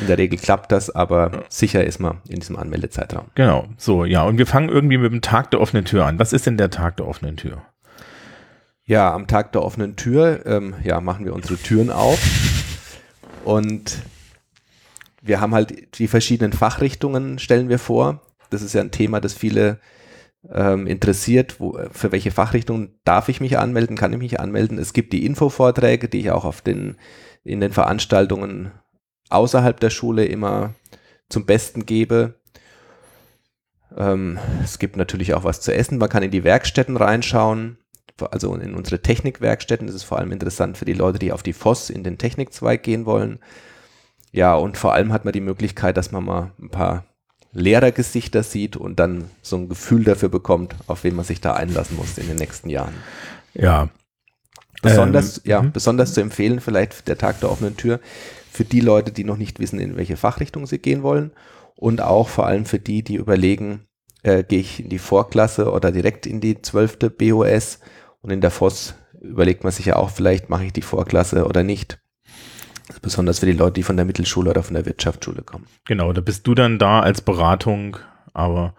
In 0.00 0.06
der 0.06 0.18
Regel 0.18 0.38
klappt 0.38 0.70
das, 0.70 0.90
aber 0.90 1.44
sicher 1.48 1.84
ist 1.84 1.98
man 1.98 2.18
in 2.28 2.38
diesem 2.38 2.56
Anmeldezeitraum. 2.56 3.26
Genau, 3.34 3.66
so, 3.76 4.04
ja, 4.04 4.22
und 4.22 4.38
wir 4.38 4.46
fangen 4.46 4.68
irgendwie 4.68 4.98
mit 4.98 5.12
dem 5.12 5.22
Tag 5.22 5.50
der 5.50 5.60
offenen 5.60 5.84
Tür 5.84 6.06
an. 6.06 6.18
Was 6.18 6.32
ist 6.32 6.46
denn 6.46 6.56
der 6.56 6.70
Tag 6.70 6.98
der 6.98 7.08
offenen 7.08 7.36
Tür? 7.36 7.62
Ja, 8.84 9.12
am 9.12 9.26
Tag 9.26 9.52
der 9.52 9.62
offenen 9.62 9.96
Tür, 9.96 10.46
ähm, 10.46 10.74
ja, 10.84 11.00
machen 11.00 11.24
wir 11.24 11.34
unsere 11.34 11.56
Türen 11.56 11.90
auf 11.90 12.18
und 13.44 13.98
wir 15.22 15.40
haben 15.40 15.54
halt 15.54 15.98
die 15.98 16.08
verschiedenen 16.08 16.52
Fachrichtungen, 16.52 17.38
stellen 17.38 17.68
wir 17.68 17.78
vor. 17.78 18.22
Das 18.50 18.62
ist 18.62 18.74
ja 18.74 18.80
ein 18.80 18.90
Thema, 18.90 19.20
das 19.20 19.34
viele 19.34 19.80
ähm, 20.50 20.86
interessiert. 20.86 21.60
Wo, 21.60 21.78
für 21.90 22.12
welche 22.12 22.30
Fachrichtung 22.30 22.90
darf 23.04 23.28
ich 23.28 23.40
mich 23.40 23.58
anmelden? 23.58 23.96
Kann 23.96 24.12
ich 24.12 24.18
mich 24.18 24.40
anmelden? 24.40 24.78
Es 24.78 24.92
gibt 24.92 25.12
die 25.12 25.26
Infovorträge, 25.26 26.08
die 26.08 26.20
ich 26.20 26.30
auch 26.30 26.44
auf 26.44 26.60
den, 26.60 26.96
in 27.44 27.60
den 27.60 27.72
Veranstaltungen 27.72 28.72
außerhalb 29.30 29.78
der 29.78 29.90
Schule 29.90 30.24
immer 30.24 30.74
zum 31.28 31.44
Besten 31.44 31.84
gebe. 31.84 32.34
Ähm, 33.96 34.38
es 34.62 34.78
gibt 34.78 34.96
natürlich 34.96 35.34
auch 35.34 35.44
was 35.44 35.60
zu 35.60 35.74
essen. 35.74 35.98
Man 35.98 36.08
kann 36.08 36.22
in 36.22 36.30
die 36.30 36.44
Werkstätten 36.44 36.96
reinschauen, 36.96 37.78
also 38.30 38.54
in 38.54 38.74
unsere 38.74 39.02
Technikwerkstätten. 39.02 39.86
Das 39.86 39.96
ist 39.96 40.04
vor 40.04 40.18
allem 40.18 40.32
interessant 40.32 40.78
für 40.78 40.84
die 40.84 40.94
Leute, 40.94 41.18
die 41.18 41.32
auf 41.32 41.42
die 41.42 41.52
FOS 41.52 41.90
in 41.90 42.04
den 42.04 42.18
Technikzweig 42.18 42.82
gehen 42.82 43.06
wollen. 43.06 43.40
Ja, 44.32 44.54
und 44.54 44.76
vor 44.76 44.92
allem 44.92 45.12
hat 45.12 45.24
man 45.24 45.32
die 45.32 45.40
Möglichkeit, 45.40 45.96
dass 45.96 46.12
man 46.12 46.24
mal 46.24 46.52
ein 46.60 46.70
paar 46.70 47.04
Lehrergesichter 47.52 48.42
sieht 48.42 48.76
und 48.76 49.00
dann 49.00 49.30
so 49.42 49.56
ein 49.56 49.68
Gefühl 49.68 50.04
dafür 50.04 50.28
bekommt, 50.28 50.74
auf 50.86 51.04
wen 51.04 51.16
man 51.16 51.24
sich 51.24 51.40
da 51.40 51.54
einlassen 51.54 51.96
muss 51.96 52.18
in 52.18 52.28
den 52.28 52.36
nächsten 52.36 52.68
Jahren. 52.68 52.94
Ja. 53.54 53.88
Besonders, 54.82 55.38
ähm, 55.38 55.42
ja, 55.46 55.62
mhm. 55.62 55.72
besonders 55.72 56.14
zu 56.14 56.20
empfehlen, 56.20 56.60
vielleicht 56.60 57.08
der 57.08 57.18
Tag 57.18 57.40
der 57.40 57.50
offenen 57.50 57.76
Tür, 57.76 58.00
für 58.50 58.64
die 58.64 58.80
Leute, 58.80 59.12
die 59.12 59.24
noch 59.24 59.36
nicht 59.36 59.58
wissen, 59.60 59.80
in 59.80 59.96
welche 59.96 60.16
Fachrichtung 60.16 60.66
sie 60.66 60.78
gehen 60.78 61.02
wollen 61.02 61.32
und 61.74 62.00
auch 62.00 62.28
vor 62.28 62.46
allem 62.46 62.64
für 62.64 62.78
die, 62.78 63.02
die 63.02 63.16
überlegen, 63.16 63.86
äh, 64.22 64.42
gehe 64.42 64.60
ich 64.60 64.80
in 64.80 64.88
die 64.88 64.98
Vorklasse 64.98 65.70
oder 65.72 65.90
direkt 65.90 66.26
in 66.26 66.40
die 66.40 66.60
zwölfte 66.60 67.10
BOS 67.10 67.80
und 68.20 68.30
in 68.30 68.40
der 68.40 68.50
FOS 68.50 68.94
überlegt 69.20 69.64
man 69.64 69.72
sich 69.72 69.86
ja 69.86 69.96
auch, 69.96 70.10
vielleicht 70.10 70.48
mache 70.50 70.64
ich 70.64 70.72
die 70.72 70.82
Vorklasse 70.82 71.46
oder 71.46 71.62
nicht. 71.62 71.98
Besonders 73.02 73.40
für 73.40 73.46
die 73.46 73.52
Leute, 73.52 73.74
die 73.74 73.82
von 73.82 73.96
der 73.96 74.04
Mittelschule 74.04 74.50
oder 74.50 74.62
von 74.62 74.74
der 74.74 74.86
Wirtschaftsschule 74.86 75.42
kommen. 75.42 75.66
Genau, 75.86 76.12
da 76.12 76.20
bist 76.20 76.46
du 76.46 76.54
dann 76.54 76.78
da 76.78 77.00
als 77.00 77.20
Beratung, 77.20 77.96
aber 78.34 78.74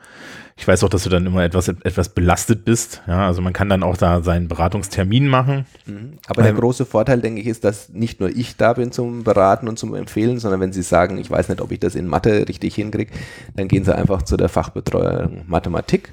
ich 0.59 0.67
weiß 0.67 0.83
auch, 0.83 0.89
dass 0.89 1.03
du 1.03 1.09
dann 1.09 1.25
immer 1.25 1.43
etwas, 1.43 1.69
etwas 1.69 2.09
belastet 2.09 2.65
bist. 2.65 3.01
Ja, 3.07 3.27
also 3.27 3.41
man 3.41 3.53
kann 3.53 3.69
dann 3.69 3.81
auch 3.81 3.95
da 3.95 4.21
seinen 4.21 4.49
Beratungstermin 4.49 5.27
machen. 5.27 5.65
Mhm. 5.85 6.17
Aber 6.27 6.41
der 6.41 6.51
ähm, 6.51 6.57
große 6.57 6.85
Vorteil, 6.85 7.21
denke 7.21 7.39
ich, 7.39 7.47
ist, 7.47 7.63
dass 7.63 7.89
nicht 7.89 8.19
nur 8.19 8.29
ich 8.29 8.57
da 8.57 8.73
bin 8.73 8.91
zum 8.91 9.23
Beraten 9.23 9.69
und 9.69 9.79
zum 9.79 9.95
Empfehlen, 9.95 10.37
sondern 10.37 10.59
wenn 10.59 10.73
Sie 10.73 10.81
sagen, 10.81 11.17
ich 11.17 11.31
weiß 11.31 11.47
nicht, 11.47 11.61
ob 11.61 11.71
ich 11.71 11.79
das 11.79 11.95
in 11.95 12.07
Mathe 12.07 12.45
richtig 12.47 12.75
hinkriege, 12.75 13.13
dann 13.55 13.69
gehen 13.69 13.85
Sie 13.85 13.95
einfach 13.95 14.23
zu 14.23 14.35
der 14.35 14.49
Fachbetreuung 14.49 15.43
Mathematik 15.47 16.11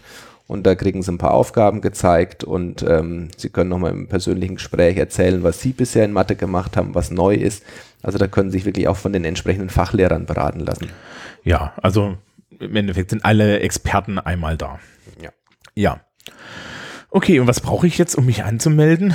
und 0.48 0.64
da 0.64 0.74
kriegen 0.74 1.02
sie 1.02 1.12
ein 1.12 1.18
paar 1.18 1.34
Aufgaben 1.34 1.80
gezeigt 1.80 2.44
und 2.44 2.84
ähm, 2.88 3.28
sie 3.36 3.48
können 3.48 3.70
nochmal 3.70 3.90
im 3.90 4.06
persönlichen 4.06 4.56
Gespräch 4.56 4.96
erzählen, 4.96 5.42
was 5.42 5.60
sie 5.60 5.72
bisher 5.72 6.04
in 6.04 6.12
Mathe 6.12 6.36
gemacht 6.36 6.76
haben, 6.76 6.94
was 6.94 7.10
neu 7.10 7.34
ist. 7.34 7.64
Also 8.06 8.18
da 8.18 8.28
können 8.28 8.50
sie 8.50 8.58
sich 8.58 8.64
wirklich 8.66 8.86
auch 8.86 8.96
von 8.96 9.12
den 9.12 9.24
entsprechenden 9.24 9.68
Fachlehrern 9.68 10.26
beraten 10.26 10.60
lassen. 10.60 10.90
Ja, 11.42 11.72
also 11.82 12.16
im 12.60 12.76
Endeffekt 12.76 13.10
sind 13.10 13.24
alle 13.24 13.58
Experten 13.58 14.20
einmal 14.20 14.56
da. 14.56 14.78
Ja. 15.20 15.30
Ja. 15.74 16.00
Okay, 17.10 17.40
und 17.40 17.48
was 17.48 17.60
brauche 17.60 17.88
ich 17.88 17.98
jetzt, 17.98 18.14
um 18.14 18.24
mich 18.24 18.44
anzumelden? 18.44 19.12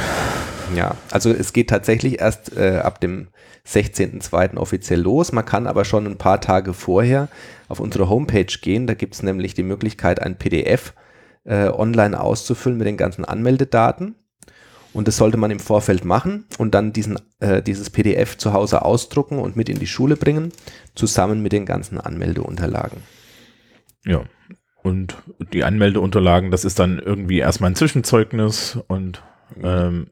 Ja, 0.75 0.95
also 1.10 1.31
es 1.31 1.53
geht 1.53 1.69
tatsächlich 1.69 2.19
erst 2.19 2.57
äh, 2.57 2.79
ab 2.79 3.00
dem 3.00 3.29
16.02. 3.65 4.57
offiziell 4.57 5.00
los. 5.00 5.31
Man 5.31 5.45
kann 5.45 5.67
aber 5.67 5.86
schon 5.86 6.05
ein 6.05 6.17
paar 6.17 6.41
Tage 6.41 6.74
vorher 6.74 7.29
auf 7.69 7.79
unsere 7.79 8.10
Homepage 8.10 8.57
gehen. 8.62 8.88
Da 8.88 8.93
gibt 8.93 9.13
es 9.13 9.24
nämlich 9.24 9.53
die 9.53 9.63
Möglichkeit, 9.63 10.21
ein 10.21 10.38
PDF 10.38 10.93
äh, 11.45 11.67
online 11.69 12.19
auszufüllen 12.19 12.77
mit 12.77 12.88
den 12.88 12.98
ganzen 12.98 13.24
Anmeldedaten. 13.24 14.15
Und 14.93 15.07
das 15.07 15.17
sollte 15.17 15.38
man 15.38 15.51
im 15.51 15.60
Vorfeld 15.60 16.03
machen 16.03 16.45
und 16.57 16.75
dann 16.75 16.91
diesen, 16.91 17.17
äh, 17.39 17.62
dieses 17.62 17.89
PDF 17.89 18.38
zu 18.38 18.53
Hause 18.53 18.83
ausdrucken 18.83 19.39
und 19.39 19.55
mit 19.55 19.69
in 19.69 19.79
die 19.79 19.88
Schule 19.88 20.17
bringen, 20.17 20.51
zusammen 20.95 21.41
mit 21.41 21.53
den 21.53 21.65
ganzen 21.65 22.00
Anmeldeunterlagen. 22.00 22.98
Ja, 24.05 24.24
und 24.83 25.15
die 25.53 25.63
Anmeldeunterlagen, 25.63 26.51
das 26.51 26.65
ist 26.65 26.79
dann 26.79 27.00
irgendwie 27.00 27.39
erstmal 27.39 27.71
ein 27.71 27.75
Zwischenzeugnis 27.75 28.79
und 28.88 29.24
ähm 29.62 30.07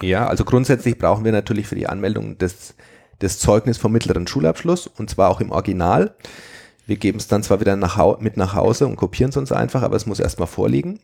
ja, 0.00 0.28
also 0.28 0.44
grundsätzlich 0.44 0.96
brauchen 0.96 1.24
wir 1.24 1.32
natürlich 1.32 1.66
für 1.66 1.74
die 1.74 1.88
Anmeldung 1.88 2.38
das, 2.38 2.76
das 3.18 3.40
Zeugnis 3.40 3.78
vom 3.78 3.90
mittleren 3.90 4.28
Schulabschluss 4.28 4.86
und 4.86 5.10
zwar 5.10 5.28
auch 5.28 5.40
im 5.40 5.50
Original. 5.50 6.14
Wir 6.86 6.96
geben 6.96 7.18
es 7.18 7.26
dann 7.26 7.42
zwar 7.42 7.60
wieder 7.60 7.76
nach 7.76 8.20
mit 8.20 8.36
nach 8.36 8.54
Hause 8.54 8.86
und 8.86 8.96
kopieren 8.96 9.30
es 9.30 9.36
uns 9.36 9.50
einfach, 9.52 9.82
aber 9.82 9.96
es 9.96 10.06
muss 10.06 10.20
erstmal 10.20 10.46
vorliegen. 10.46 11.00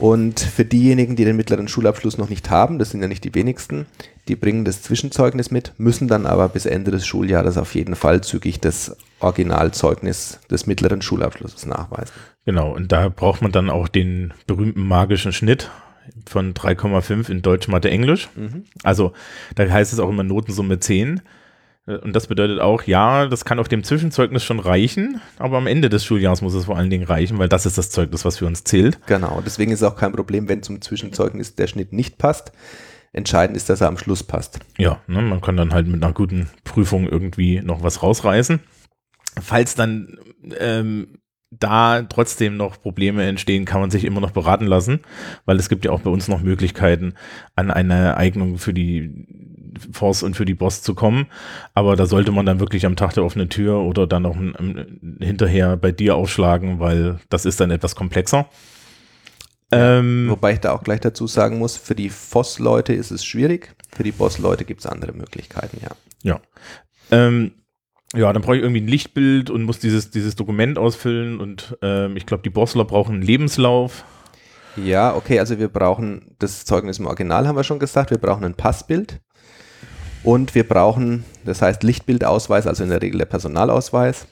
Und 0.00 0.40
für 0.40 0.64
diejenigen, 0.64 1.14
die 1.14 1.26
den 1.26 1.36
mittleren 1.36 1.68
Schulabschluss 1.68 2.16
noch 2.16 2.30
nicht 2.30 2.48
haben, 2.48 2.78
das 2.78 2.90
sind 2.90 3.02
ja 3.02 3.08
nicht 3.08 3.22
die 3.22 3.34
wenigsten, 3.34 3.84
die 4.28 4.34
bringen 4.34 4.64
das 4.64 4.82
Zwischenzeugnis 4.82 5.50
mit, 5.50 5.74
müssen 5.76 6.08
dann 6.08 6.24
aber 6.24 6.48
bis 6.48 6.64
Ende 6.64 6.90
des 6.90 7.06
Schuljahres 7.06 7.58
auf 7.58 7.74
jeden 7.74 7.94
Fall 7.94 8.22
zügig 8.22 8.60
das 8.60 8.96
Originalzeugnis 9.18 10.40
des 10.50 10.66
mittleren 10.66 11.02
Schulabschlusses 11.02 11.66
nachweisen. 11.66 12.14
Genau, 12.46 12.74
und 12.74 12.90
da 12.92 13.10
braucht 13.10 13.42
man 13.42 13.52
dann 13.52 13.68
auch 13.68 13.88
den 13.88 14.32
berühmten 14.46 14.88
magischen 14.88 15.32
Schnitt 15.32 15.70
von 16.26 16.54
3,5 16.54 17.28
in 17.28 17.42
Deutsch, 17.42 17.68
Mathe, 17.68 17.90
Englisch. 17.90 18.30
Also 18.82 19.12
da 19.54 19.68
heißt 19.68 19.92
es 19.92 20.00
auch 20.00 20.08
immer 20.08 20.22
Notensumme 20.22 20.80
10. 20.80 21.20
Äh, 21.86 21.96
Und 21.96 22.14
das 22.14 22.26
bedeutet 22.26 22.60
auch, 22.60 22.82
ja, 22.84 23.26
das 23.26 23.44
kann 23.44 23.58
auf 23.58 23.68
dem 23.68 23.84
Zwischenzeugnis 23.84 24.44
schon 24.44 24.60
reichen, 24.60 25.20
aber 25.38 25.58
am 25.58 25.66
Ende 25.66 25.88
des 25.88 26.04
Schuljahres 26.04 26.42
muss 26.42 26.54
es 26.54 26.64
vor 26.66 26.76
allen 26.76 26.90
Dingen 26.90 27.04
reichen, 27.04 27.38
weil 27.38 27.48
das 27.48 27.66
ist 27.66 27.78
das 27.78 27.90
Zeugnis, 27.90 28.24
was 28.24 28.38
für 28.38 28.46
uns 28.46 28.64
zählt. 28.64 29.04
Genau, 29.06 29.42
deswegen 29.44 29.72
ist 29.72 29.80
es 29.82 29.88
auch 29.88 29.96
kein 29.96 30.12
Problem, 30.12 30.48
wenn 30.48 30.62
zum 30.62 30.80
Zwischenzeugnis 30.80 31.54
der 31.54 31.66
Schnitt 31.66 31.92
nicht 31.92 32.18
passt. 32.18 32.52
Entscheidend 33.12 33.56
ist, 33.56 33.68
dass 33.68 33.80
er 33.80 33.88
am 33.88 33.98
Schluss 33.98 34.22
passt. 34.22 34.60
Ja, 34.78 35.00
ne, 35.08 35.20
man 35.20 35.40
kann 35.40 35.56
dann 35.56 35.74
halt 35.74 35.88
mit 35.88 36.02
einer 36.02 36.12
guten 36.12 36.48
Prüfung 36.62 37.08
irgendwie 37.08 37.60
noch 37.60 37.82
was 37.82 38.04
rausreißen. 38.04 38.60
Falls 39.40 39.74
dann 39.74 40.16
ähm, 40.58 41.18
da 41.50 42.02
trotzdem 42.02 42.56
noch 42.56 42.80
Probleme 42.80 43.24
entstehen, 43.26 43.64
kann 43.64 43.80
man 43.80 43.90
sich 43.90 44.04
immer 44.04 44.20
noch 44.20 44.30
beraten 44.30 44.66
lassen, 44.66 45.00
weil 45.44 45.56
es 45.56 45.68
gibt 45.68 45.84
ja 45.84 45.90
auch 45.90 46.02
bei 46.02 46.10
uns 46.10 46.28
noch 46.28 46.42
Möglichkeiten, 46.42 47.14
an 47.56 47.72
eine 47.72 48.16
Eignung 48.16 48.58
für 48.58 48.72
die 48.72 49.26
Force 49.92 50.22
und 50.22 50.34
für 50.36 50.44
die 50.44 50.54
Boss 50.54 50.82
zu 50.82 50.94
kommen. 50.94 51.26
Aber 51.74 51.96
da 51.96 52.06
sollte 52.06 52.32
man 52.32 52.46
dann 52.46 52.60
wirklich 52.60 52.86
am 52.86 52.96
Tag 52.96 53.14
der 53.14 53.24
offenen 53.24 53.48
Tür 53.48 53.80
oder 53.80 54.06
dann 54.06 54.22
noch 54.22 54.36
ähm, 54.36 55.18
hinterher 55.20 55.76
bei 55.76 55.92
dir 55.92 56.16
aufschlagen, 56.16 56.80
weil 56.80 57.18
das 57.28 57.44
ist 57.44 57.60
dann 57.60 57.70
etwas 57.70 57.94
komplexer. 57.94 58.46
Ähm, 59.72 60.26
Wobei 60.28 60.54
ich 60.54 60.60
da 60.60 60.72
auch 60.72 60.82
gleich 60.82 61.00
dazu 61.00 61.26
sagen 61.26 61.58
muss, 61.58 61.76
für 61.76 61.94
die 61.94 62.10
FOSS-Leute 62.10 62.92
ist 62.92 63.10
es 63.10 63.24
schwierig, 63.24 63.74
für 63.92 64.02
die 64.02 64.12
BOSS-Leute 64.12 64.64
gibt 64.64 64.80
es 64.80 64.86
andere 64.86 65.12
Möglichkeiten, 65.12 65.78
ja. 65.80 65.90
Ja. 66.22 66.40
Ähm, 67.12 67.52
ja, 68.14 68.32
dann 68.32 68.42
brauche 68.42 68.56
ich 68.56 68.62
irgendwie 68.62 68.80
ein 68.80 68.88
Lichtbild 68.88 69.50
und 69.50 69.62
muss 69.62 69.78
dieses, 69.78 70.10
dieses 70.10 70.34
Dokument 70.34 70.78
ausfüllen 70.78 71.40
und 71.40 71.78
ähm, 71.82 72.16
ich 72.16 72.26
glaube, 72.26 72.42
die 72.42 72.50
Bossler 72.50 72.84
brauchen 72.84 73.14
einen 73.14 73.22
Lebenslauf. 73.22 74.04
Ja, 74.76 75.14
okay, 75.14 75.38
also 75.38 75.58
wir 75.58 75.68
brauchen 75.68 76.34
das 76.40 76.64
Zeugnis 76.64 76.98
im 76.98 77.06
Original, 77.06 77.46
haben 77.46 77.56
wir 77.56 77.64
schon 77.64 77.78
gesagt, 77.78 78.10
wir 78.10 78.18
brauchen 78.18 78.44
ein 78.44 78.54
Passbild 78.54 79.20
und 80.22 80.54
wir 80.54 80.66
brauchen, 80.66 81.24
das 81.44 81.62
heißt 81.62 81.82
Lichtbildausweis, 81.82 82.66
also 82.66 82.82
in 82.84 82.90
der 82.90 83.02
Regel 83.02 83.18
der 83.18 83.26
Personalausweis. 83.26 84.26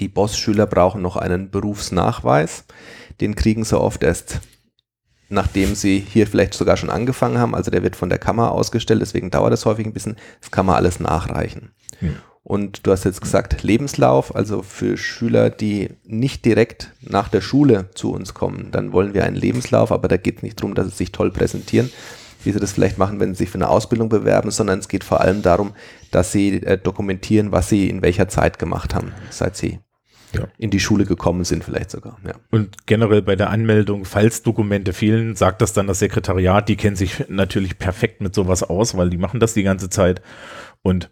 Die 0.00 0.08
Boss-Schüler 0.08 0.66
brauchen 0.66 1.02
noch 1.02 1.16
einen 1.16 1.50
Berufsnachweis, 1.50 2.64
den 3.20 3.34
kriegen 3.34 3.64
sie 3.64 3.78
oft 3.78 4.02
erst, 4.02 4.40
nachdem 5.28 5.74
sie 5.74 6.00
hier 6.00 6.26
vielleicht 6.26 6.54
sogar 6.54 6.76
schon 6.76 6.90
angefangen 6.90 7.38
haben, 7.38 7.54
also 7.54 7.70
der 7.70 7.82
wird 7.82 7.96
von 7.96 8.08
der 8.08 8.18
Kammer 8.18 8.52
ausgestellt, 8.52 9.00
deswegen 9.00 9.30
dauert 9.30 9.52
das 9.52 9.64
häufig 9.64 9.86
ein 9.86 9.92
bisschen, 9.92 10.16
das 10.40 10.50
kann 10.50 10.66
man 10.66 10.76
alles 10.76 11.00
nachreichen. 11.00 11.70
Hm. 12.00 12.16
Und 12.42 12.86
du 12.86 12.92
hast 12.92 13.04
jetzt 13.04 13.20
gesagt, 13.20 13.64
Lebenslauf, 13.64 14.34
also 14.36 14.62
für 14.62 14.96
Schüler, 14.96 15.50
die 15.50 15.90
nicht 16.04 16.44
direkt 16.44 16.92
nach 17.00 17.28
der 17.28 17.40
Schule 17.40 17.90
zu 17.94 18.12
uns 18.12 18.34
kommen, 18.34 18.68
dann 18.70 18.92
wollen 18.92 19.14
wir 19.14 19.24
einen 19.24 19.34
Lebenslauf, 19.34 19.90
aber 19.90 20.06
da 20.06 20.16
geht 20.16 20.36
es 20.36 20.42
nicht 20.44 20.60
darum, 20.60 20.74
dass 20.74 20.86
sie 20.86 20.94
sich 20.94 21.10
toll 21.10 21.32
präsentieren, 21.32 21.90
wie 22.46 22.52
sie 22.52 22.60
das 22.60 22.72
vielleicht 22.72 22.96
machen, 22.98 23.20
wenn 23.20 23.34
sie 23.34 23.38
sich 23.44 23.50
für 23.50 23.56
eine 23.56 23.68
Ausbildung 23.68 24.08
bewerben, 24.08 24.50
sondern 24.50 24.78
es 24.78 24.88
geht 24.88 25.04
vor 25.04 25.20
allem 25.20 25.42
darum, 25.42 25.72
dass 26.10 26.32
sie 26.32 26.62
äh, 26.62 26.78
dokumentieren, 26.78 27.52
was 27.52 27.68
sie 27.68 27.90
in 27.90 28.02
welcher 28.02 28.28
Zeit 28.28 28.58
gemacht 28.58 28.94
haben, 28.94 29.12
seit 29.30 29.56
sie 29.56 29.80
Ja. 30.32 30.44
in 30.58 30.70
die 30.70 30.80
Schule 30.80 31.04
gekommen 31.04 31.44
sind, 31.44 31.64
vielleicht 31.64 31.90
sogar. 31.90 32.18
Ja. 32.26 32.34
Und 32.50 32.86
generell 32.86 33.22
bei 33.22 33.36
der 33.36 33.50
Anmeldung, 33.50 34.04
falls 34.04 34.42
Dokumente 34.42 34.92
fehlen, 34.92 35.36
sagt 35.36 35.60
das 35.62 35.72
dann 35.72 35.86
das 35.86 35.98
Sekretariat. 35.98 36.68
Die 36.68 36.76
kennen 36.76 36.96
sich 36.96 37.24
natürlich 37.28 37.78
perfekt 37.78 38.20
mit 38.20 38.34
sowas 38.34 38.62
aus, 38.62 38.96
weil 38.96 39.10
die 39.10 39.18
machen 39.18 39.40
das 39.40 39.54
die 39.54 39.62
ganze 39.62 39.88
Zeit. 39.90 40.22
Und 40.82 41.10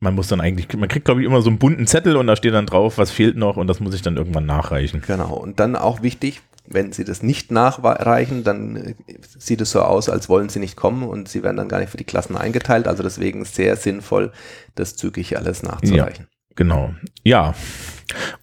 man 0.00 0.14
muss 0.14 0.26
dann 0.28 0.40
eigentlich, 0.40 0.66
man 0.76 0.88
kriegt, 0.88 1.04
glaube 1.04 1.20
ich, 1.20 1.26
immer 1.26 1.42
so 1.42 1.48
einen 1.50 1.58
bunten 1.60 1.86
Zettel 1.86 2.16
und 2.16 2.26
da 2.26 2.34
steht 2.34 2.54
dann 2.54 2.66
drauf, 2.66 2.98
was 2.98 3.10
fehlt 3.12 3.36
noch 3.36 3.56
und 3.56 3.68
das 3.68 3.78
muss 3.78 3.94
ich 3.94 4.02
dann 4.02 4.16
irgendwann 4.16 4.46
nachreichen. 4.46 5.00
Genau. 5.06 5.34
Und 5.34 5.60
dann 5.60 5.76
auch 5.76 6.02
wichtig, 6.02 6.40
wenn 6.74 6.92
Sie 6.92 7.04
das 7.04 7.22
nicht 7.22 7.50
nachreichen, 7.50 8.44
dann 8.44 8.76
äh, 8.76 8.94
sieht 9.38 9.60
es 9.60 9.70
so 9.70 9.80
aus, 9.82 10.08
als 10.08 10.28
wollen 10.28 10.48
Sie 10.48 10.58
nicht 10.60 10.76
kommen 10.76 11.02
und 11.04 11.28
Sie 11.28 11.42
werden 11.42 11.56
dann 11.56 11.68
gar 11.68 11.80
nicht 11.80 11.90
für 11.90 11.96
die 11.96 12.04
Klassen 12.04 12.36
eingeteilt. 12.36 12.86
Also 12.86 13.02
deswegen 13.02 13.44
sehr 13.44 13.76
sinnvoll, 13.76 14.32
das 14.74 14.96
zügig 14.96 15.36
alles 15.36 15.62
nachzureichen. 15.62 16.26
Genau. 16.54 16.92
Ja. 17.24 17.54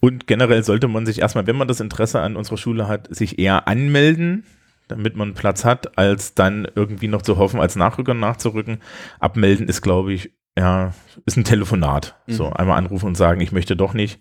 Und 0.00 0.26
generell 0.26 0.64
sollte 0.64 0.88
man 0.88 1.06
sich 1.06 1.20
erstmal, 1.20 1.46
wenn 1.46 1.56
man 1.56 1.68
das 1.68 1.80
Interesse 1.80 2.20
an 2.20 2.36
unserer 2.36 2.56
Schule 2.56 2.88
hat, 2.88 3.14
sich 3.14 3.38
eher 3.38 3.68
anmelden, 3.68 4.44
damit 4.88 5.14
man 5.14 5.34
Platz 5.34 5.64
hat, 5.64 5.96
als 5.96 6.34
dann 6.34 6.66
irgendwie 6.74 7.06
noch 7.06 7.22
zu 7.22 7.36
hoffen, 7.38 7.60
als 7.60 7.76
Nachrücker 7.76 8.14
nachzurücken. 8.14 8.78
Abmelden 9.20 9.68
ist, 9.68 9.82
glaube 9.82 10.12
ich, 10.12 10.32
ja, 10.58 10.92
ist 11.26 11.36
ein 11.36 11.44
Telefonat. 11.44 12.16
So, 12.26 12.46
Mhm. 12.46 12.52
einmal 12.54 12.78
anrufen 12.78 13.06
und 13.06 13.16
sagen, 13.16 13.40
ich 13.40 13.52
möchte 13.52 13.76
doch 13.76 13.94
nicht. 13.94 14.18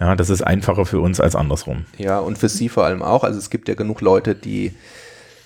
Ja, 0.00 0.16
das 0.16 0.30
ist 0.30 0.42
einfacher 0.42 0.86
für 0.86 1.00
uns 1.00 1.20
als 1.20 1.36
andersrum. 1.36 1.84
Ja, 1.98 2.18
und 2.18 2.38
für 2.38 2.48
Sie 2.48 2.70
vor 2.70 2.86
allem 2.86 3.02
auch. 3.02 3.22
Also 3.22 3.38
es 3.38 3.50
gibt 3.50 3.68
ja 3.68 3.74
genug 3.74 4.00
Leute, 4.00 4.34
die 4.34 4.72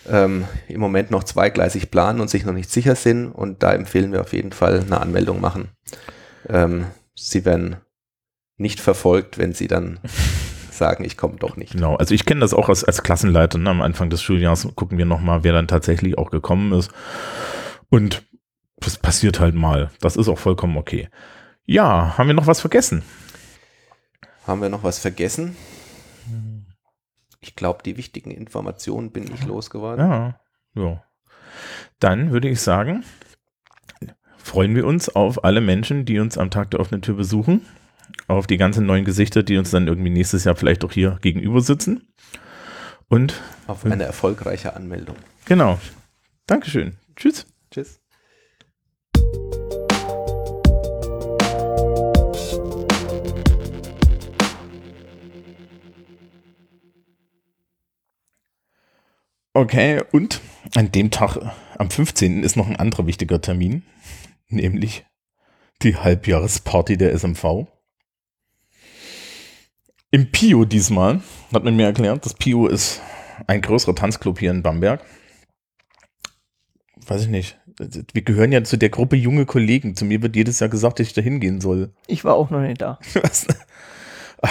ähm, 0.09 0.45
im 0.69 0.81
Moment 0.81 1.11
noch 1.11 1.25
zweigleisig 1.25 1.91
planen 1.91 2.21
und 2.21 2.31
sich 2.31 2.45
noch 2.45 2.53
nicht 2.53 2.71
sicher 2.71 2.95
sind. 2.95 3.33
Und 3.33 3.65
da 3.65 3.73
empfehlen 3.73 4.13
wir 4.13 4.21
auf 4.21 4.33
jeden 4.33 4.53
Fall 4.53 4.81
eine 4.81 5.01
Anmeldung 5.01 5.41
machen. 5.41 5.71
Ähm, 6.49 6.87
Sie 7.17 7.45
werden 7.45 7.77
nicht 8.57 8.81
verfolgt, 8.81 9.39
wenn 9.39 9.53
Sie 9.55 9.67
dann 9.67 9.99
sagen, 10.71 11.05
ich 11.05 11.17
komme 11.17 11.37
doch 11.37 11.57
nicht. 11.57 11.73
Genau, 11.73 11.97
also 11.97 12.15
ich 12.15 12.25
kenne 12.25 12.41
das 12.41 12.55
auch 12.55 12.69
als, 12.69 12.85
als 12.85 13.03
Klassenleiter. 13.03 13.59
Ne? 13.59 13.71
Am 13.71 13.83
Anfang 13.83 14.09
des 14.09 14.23
Schuljahres 14.23 14.69
gucken 14.77 14.99
wir 14.99 15.05
nochmal, 15.05 15.43
wer 15.43 15.53
dann 15.53 15.67
tatsächlich 15.67 16.17
auch 16.17 16.31
gekommen 16.31 16.73
ist. 16.73 16.93
Und 17.91 18.23
das 18.77 18.99
passiert 18.99 19.41
halt 19.41 19.57
mal. 19.57 19.91
Das 20.01 20.17
ist 20.17 20.29
auch 20.29 20.39
vollkommen 20.39 20.77
okay. 20.77 21.09
Ja, 21.65 22.17
haben 22.19 22.29
wir 22.29 22.35
noch 22.35 22.47
was 22.47 22.61
vergessen? 22.61 23.03
Haben 24.47 24.63
wir 24.63 24.69
noch 24.69 24.83
was 24.83 24.99
vergessen? 24.99 25.57
Ich 27.41 27.57
glaube, 27.57 27.83
die 27.83 27.97
wichtigen 27.97 28.31
Informationen 28.31 29.11
bin 29.11 29.33
ich 29.33 29.45
losgeworden. 29.45 30.07
Ja, 30.07 30.41
ja. 30.75 31.05
Dann 31.99 32.31
würde 32.31 32.49
ich 32.49 32.61
sagen, 32.61 33.05
freuen 34.37 34.75
wir 34.75 34.87
uns 34.87 35.09
auf 35.09 35.45
alle 35.45 35.61
Menschen, 35.61 36.05
die 36.05 36.19
uns 36.19 36.37
am 36.39 36.51
Tag 36.51 36.71
der 36.71 36.81
offenen 36.81 37.03
Tür 37.03 37.17
besuchen. 37.17 37.65
Auf 38.29 38.47
die 38.47 38.57
ganzen 38.59 38.87
neuen 38.87 39.05
Gesichter, 39.05 39.43
die 39.43 39.57
uns 39.57 39.71
dann 39.71 39.89
irgendwie 39.89 40.11
nächstes 40.11 40.45
Jahr 40.45 40.57
vielleicht 40.57 40.85
auch 40.85 40.93
hier 40.93 41.19
gegenüber 41.21 41.61
sitzen. 41.61 42.13
Und 43.09 43.43
Auf 43.67 43.85
eine 43.85 44.05
erfolgreiche 44.05 44.75
Anmeldung. 44.75 45.17
genau. 45.45 45.79
Dankeschön. 46.47 46.99
Tschüss. 47.17 47.47
Tschüss. 47.71 48.04
Okay, 59.57 60.03
und 60.11 60.41
an 60.75 60.91
dem 60.91 61.13
Tag, 61.13 61.39
am 61.79 61.89
15. 61.89 62.43
ist 62.43 62.57
noch 62.57 62.67
ein 62.67 62.75
anderer 62.75 63.07
wichtiger 63.07 63.41
Termin, 63.41 63.85
nämlich 64.49 65.07
die 65.83 65.97
Halbjahresparty 65.97 66.97
der 66.97 67.17
SMV. 67.17 67.69
Im 70.11 70.33
Pio 70.33 70.65
diesmal, 70.65 71.21
hat 71.53 71.63
man 71.63 71.77
mir 71.77 71.87
erklärt, 71.87 72.27
das 72.27 72.35
Pio 72.35 72.67
ist 72.67 73.01
ein 73.47 73.63
größerer 73.63 73.95
Tanzclub 73.95 74.41
hier 74.41 74.51
in 74.51 74.65
Bamberg. 74.65 75.05
Weiß 77.07 77.23
ich 77.23 77.29
nicht. 77.29 77.57
Wir 78.13 78.23
gehören 78.23 78.51
ja 78.51 78.65
zu 78.65 78.77
der 78.77 78.89
Gruppe 78.89 79.15
junge 79.15 79.47
Kollegen. 79.47 79.95
Zu 79.95 80.05
mir 80.05 80.21
wird 80.21 80.35
jedes 80.35 80.59
Jahr 80.59 80.71
gesagt, 80.71 80.99
dass 80.99 81.07
ich 81.07 81.13
da 81.13 81.21
hingehen 81.21 81.61
soll. 81.61 81.93
Ich 82.09 82.25
war 82.25 82.35
auch 82.35 82.51
noch 82.51 82.61
nicht 82.61 82.81
da. 82.81 82.99
Was? 83.15 83.47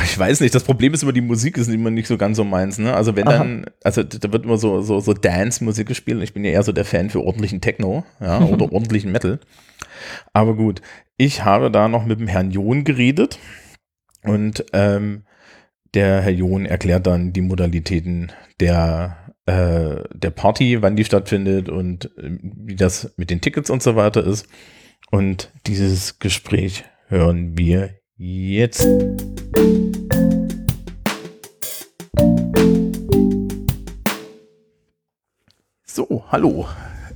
Ich 0.03 0.17
weiß 0.17 0.39
nicht, 0.39 0.55
das 0.55 0.63
Problem 0.63 0.93
ist 0.93 1.03
immer, 1.03 1.13
die 1.13 1.21
Musik 1.21 1.57
ist 1.57 1.67
immer 1.67 1.91
nicht 1.91 2.07
so 2.07 2.17
ganz 2.17 2.38
so 2.38 2.43
meins, 2.43 2.79
ne? 2.79 2.93
Also 2.93 3.15
wenn 3.15 3.27
Aha. 3.27 3.38
dann, 3.38 3.65
also 3.83 4.01
da 4.01 4.31
wird 4.31 4.45
immer 4.45 4.57
so, 4.57 4.81
so, 4.81 5.00
so 5.00 5.13
Dance-Musik 5.13 5.88
gespielt. 5.88 6.23
Ich 6.23 6.33
bin 6.33 6.43
ja 6.43 6.51
eher 6.51 6.63
so 6.63 6.71
der 6.71 6.85
Fan 6.85 7.09
für 7.09 7.21
ordentlichen 7.21 7.62
Techno, 7.62 8.03
ja, 8.19 8.39
oder 8.43 8.71
ordentlichen 8.71 9.12
Metal. 9.12 9.39
Aber 10.31 10.55
gut, 10.55 10.81
ich 11.17 11.43
habe 11.43 11.69
da 11.69 11.88
noch 11.88 12.05
mit 12.05 12.19
dem 12.19 12.27
Herrn 12.27 12.51
John 12.51 12.83
geredet 12.83 13.39
und 14.23 14.65
ähm, 14.73 15.23
der 15.93 16.21
Herr 16.21 16.31
John 16.31 16.65
erklärt 16.65 17.05
dann 17.05 17.33
die 17.33 17.41
Modalitäten 17.41 18.31
der, 18.59 19.35
äh, 19.45 20.03
der 20.13 20.31
Party, 20.31 20.81
wann 20.81 20.95
die 20.95 21.05
stattfindet 21.05 21.69
und 21.69 22.05
äh, 22.17 22.38
wie 22.41 22.75
das 22.75 23.13
mit 23.17 23.29
den 23.29 23.41
Tickets 23.41 23.69
und 23.69 23.83
so 23.83 23.95
weiter 23.95 24.25
ist. 24.25 24.47
Und 25.12 25.51
dieses 25.67 26.17
Gespräch 26.17 26.85
hören 27.07 27.57
wir 27.57 27.91
jetzt. 28.17 28.86
So, 35.86 36.24
hallo. 36.32 36.67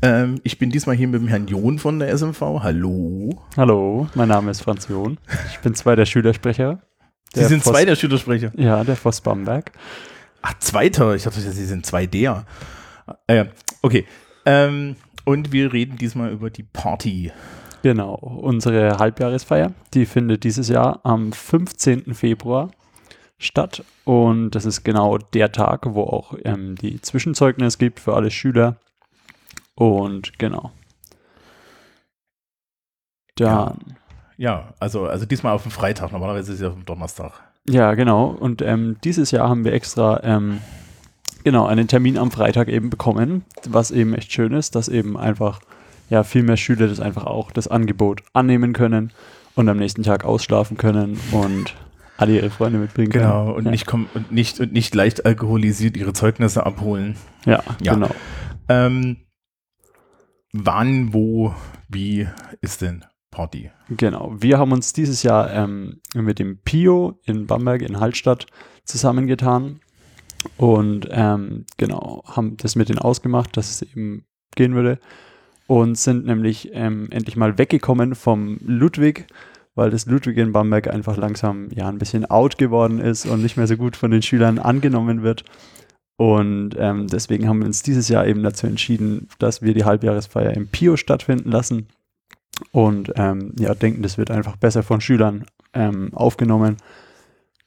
Ähm, 0.02 0.40
ich 0.44 0.60
bin 0.60 0.70
diesmal 0.70 0.96
hier 0.96 1.08
mit 1.08 1.20
dem 1.22 1.28
Herrn 1.28 1.48
John 1.48 1.80
von 1.80 2.00
der 2.00 2.10
SMV. 2.16 2.40
Hallo. 2.62 3.42
Hallo, 3.56 4.08
mein 4.14 4.28
Name 4.28 4.52
ist 4.52 4.62
Franz 4.62 4.88
John. 4.90 5.18
Ich 5.52 5.60
bin 5.60 5.74
zweiter 5.74 6.06
Schülersprecher 6.06 6.82
Sie 7.34 7.40
Der 7.42 7.50
sind 7.50 7.64
Voss- 7.64 7.74
zwei 7.74 7.86
der 7.86 7.96
Schülersprecher. 7.96 8.52
Ja, 8.56 8.84
der 8.84 8.96
Voss 8.96 9.22
Bamberg. 9.22 9.72
Ach, 10.42 10.54
zweiter. 10.60 11.16
Ich 11.16 11.24
dachte, 11.24 11.42
Sie 11.42 11.66
sind 11.66 11.86
zwei 11.86 12.06
der. 12.06 12.46
Äh, 13.26 13.46
okay. 13.82 14.06
Ähm, 14.46 14.96
und 15.26 15.52
wir 15.52 15.74
reden 15.74 15.98
diesmal 15.98 16.32
über 16.32 16.50
die 16.50 16.64
Party. 16.64 17.32
Genau, 17.88 18.16
unsere 18.16 18.98
Halbjahresfeier, 18.98 19.72
die 19.94 20.06
findet 20.06 20.44
dieses 20.44 20.68
Jahr 20.68 21.00
am 21.04 21.32
15. 21.32 22.14
Februar 22.14 22.70
statt. 23.38 23.82
Und 24.04 24.52
das 24.52 24.66
ist 24.66 24.84
genau 24.84 25.18
der 25.18 25.54
Tag, 25.54 25.86
wo 25.86 26.02
auch 26.02 26.34
ähm, 26.44 26.76
die 26.76 27.02
Zwischenzeugnis 27.02 27.78
gibt 27.78 28.02
für 28.02 28.14
alle 28.14 28.30
Schüler. 28.30 28.76
Und 29.76 30.38
genau. 30.38 30.74
Dann. 33.38 33.96
Ja, 34.36 34.74
also, 34.82 35.06
also 35.06 35.26
diesmal 35.26 35.54
auf 35.54 35.64
dem 35.64 35.72
Freitag. 35.72 36.12
Normalerweise 36.12 36.52
ist 36.52 36.56
es 36.58 36.64
ja 36.64 36.68
auf 36.68 36.74
dem 36.74 36.84
Donnerstag. 36.84 37.42
Ja, 37.70 37.94
genau. 37.94 38.26
Und 38.38 38.62
ähm, 38.62 38.98
dieses 39.06 39.32
Jahr 39.32 39.48
haben 39.48 39.64
wir 39.64 39.72
extra 39.72 40.20
ähm, 40.26 40.60
genau 41.46 41.66
einen 41.68 41.88
Termin 41.88 42.18
am 42.18 42.32
Freitag 42.32 42.68
eben 42.68 42.90
bekommen, 42.90 43.46
was 43.66 43.92
eben 43.92 44.14
echt 44.14 44.34
schön 44.34 44.52
ist, 44.52 44.76
dass 44.76 44.90
eben 44.90 45.16
einfach 45.16 45.62
ja 46.10 46.24
viel 46.24 46.44
mehr 46.44 46.58
Schüler 46.58 46.88
das 46.88 47.00
einfach 47.00 47.26
auch 47.26 47.52
das 47.52 47.68
Angebot 47.68 48.24
annehmen 48.34 48.74
können 48.74 49.12
und 49.56 49.70
am 49.70 49.78
nächsten 49.78 50.04
Tag 50.04 50.24
ausschlafen 50.24 50.78
können 50.78 51.20
und 51.32 51.76
alle 52.18 52.36
ihre 52.36 52.50
Freunde 52.50 52.80
mitbringen 52.80 53.12
können. 53.12 53.24
Genau. 53.24 53.54
Und 53.54 53.66
ja. 53.66 53.72
nicht 53.72 53.92
und 53.94 54.32
nicht 54.32 54.60
und 54.60 54.74
nicht 54.74 54.94
leicht 54.96 55.26
alkoholisiert 55.26 55.98
ihre 55.98 56.14
Zeugnisse 56.14 56.66
abholen. 56.66 57.16
Ja, 57.46 57.64
Ja. 57.82 57.94
genau. 57.94 58.10
Ähm, 58.70 59.18
wann, 60.52 61.14
wo, 61.14 61.54
wie 61.88 62.28
ist 62.62 62.82
denn 62.82 63.06
Party? 63.32 63.72
Genau. 63.90 64.36
Wir 64.40 64.58
haben 64.58 64.72
uns 64.72 64.94
dieses 64.94 65.24
Jahr 65.24 65.52
ähm, 65.54 66.02
mit 66.16 66.40
dem 66.40 66.60
Pio 66.64 67.20
in 67.26 67.46
Bamberg 67.46 67.82
in 67.82 68.00
Hallstatt 68.00 68.48
zusammengetan 68.84 69.80
und 70.58 71.08
ähm, 71.12 71.66
genau 71.78 72.24
haben 72.26 72.58
das 72.58 72.76
mit 72.76 72.90
denen 72.90 73.00
ausgemacht, 73.00 73.56
dass 73.58 73.70
es 73.70 73.82
eben 73.82 74.26
gehen 74.56 74.74
würde 74.74 75.00
und 75.68 75.98
sind 75.98 76.26
nämlich 76.26 76.72
ähm, 76.74 77.08
endlich 77.12 77.36
mal 77.36 77.58
weggekommen 77.58 78.16
vom 78.16 78.58
Ludwig, 78.66 79.28
weil 79.76 79.90
das 79.90 80.06
Ludwig 80.06 80.38
in 80.38 80.54
Bamberg 80.54 80.88
einfach 80.88 81.18
langsam 81.18 81.70
ja 81.72 81.88
ein 81.88 82.00
bisschen 82.00 82.26
out 82.26 82.58
geworden 82.58 83.00
ist 83.00 83.26
und 83.26 83.44
nicht 83.44 83.58
mehr 83.58 83.68
so 83.68 83.78
gut 83.78 83.96
von 83.96 84.12
den 84.12 84.22
Schülern 84.22 84.60
angenommen 84.60 85.22
wird. 85.22 85.44
Und 86.16 86.72
ähm, 86.80 87.08
deswegen 87.08 87.48
haben 87.48 87.60
wir 87.60 87.68
uns 87.68 87.84
dieses 87.84 88.10
Jahr 88.10 88.26
eben 88.26 88.42
dazu 88.42 88.66
entschieden, 88.66 89.28
dass 89.38 89.62
wir 89.62 89.76
die 89.76 89.86
Halbjahresfeier 89.86 90.54
im 90.54 90.68
Pio 90.68 90.98
stattfinden 90.98 91.52
lassen 91.52 91.90
und 92.72 93.14
ähm, 93.16 93.54
ja, 93.60 93.76
denken, 93.76 94.02
das 94.02 94.18
wird 94.18 94.32
einfach 94.32 94.56
besser 94.56 94.82
von 94.82 95.00
Schülern 95.00 95.46
ähm, 95.74 96.12
aufgenommen. 96.14 96.78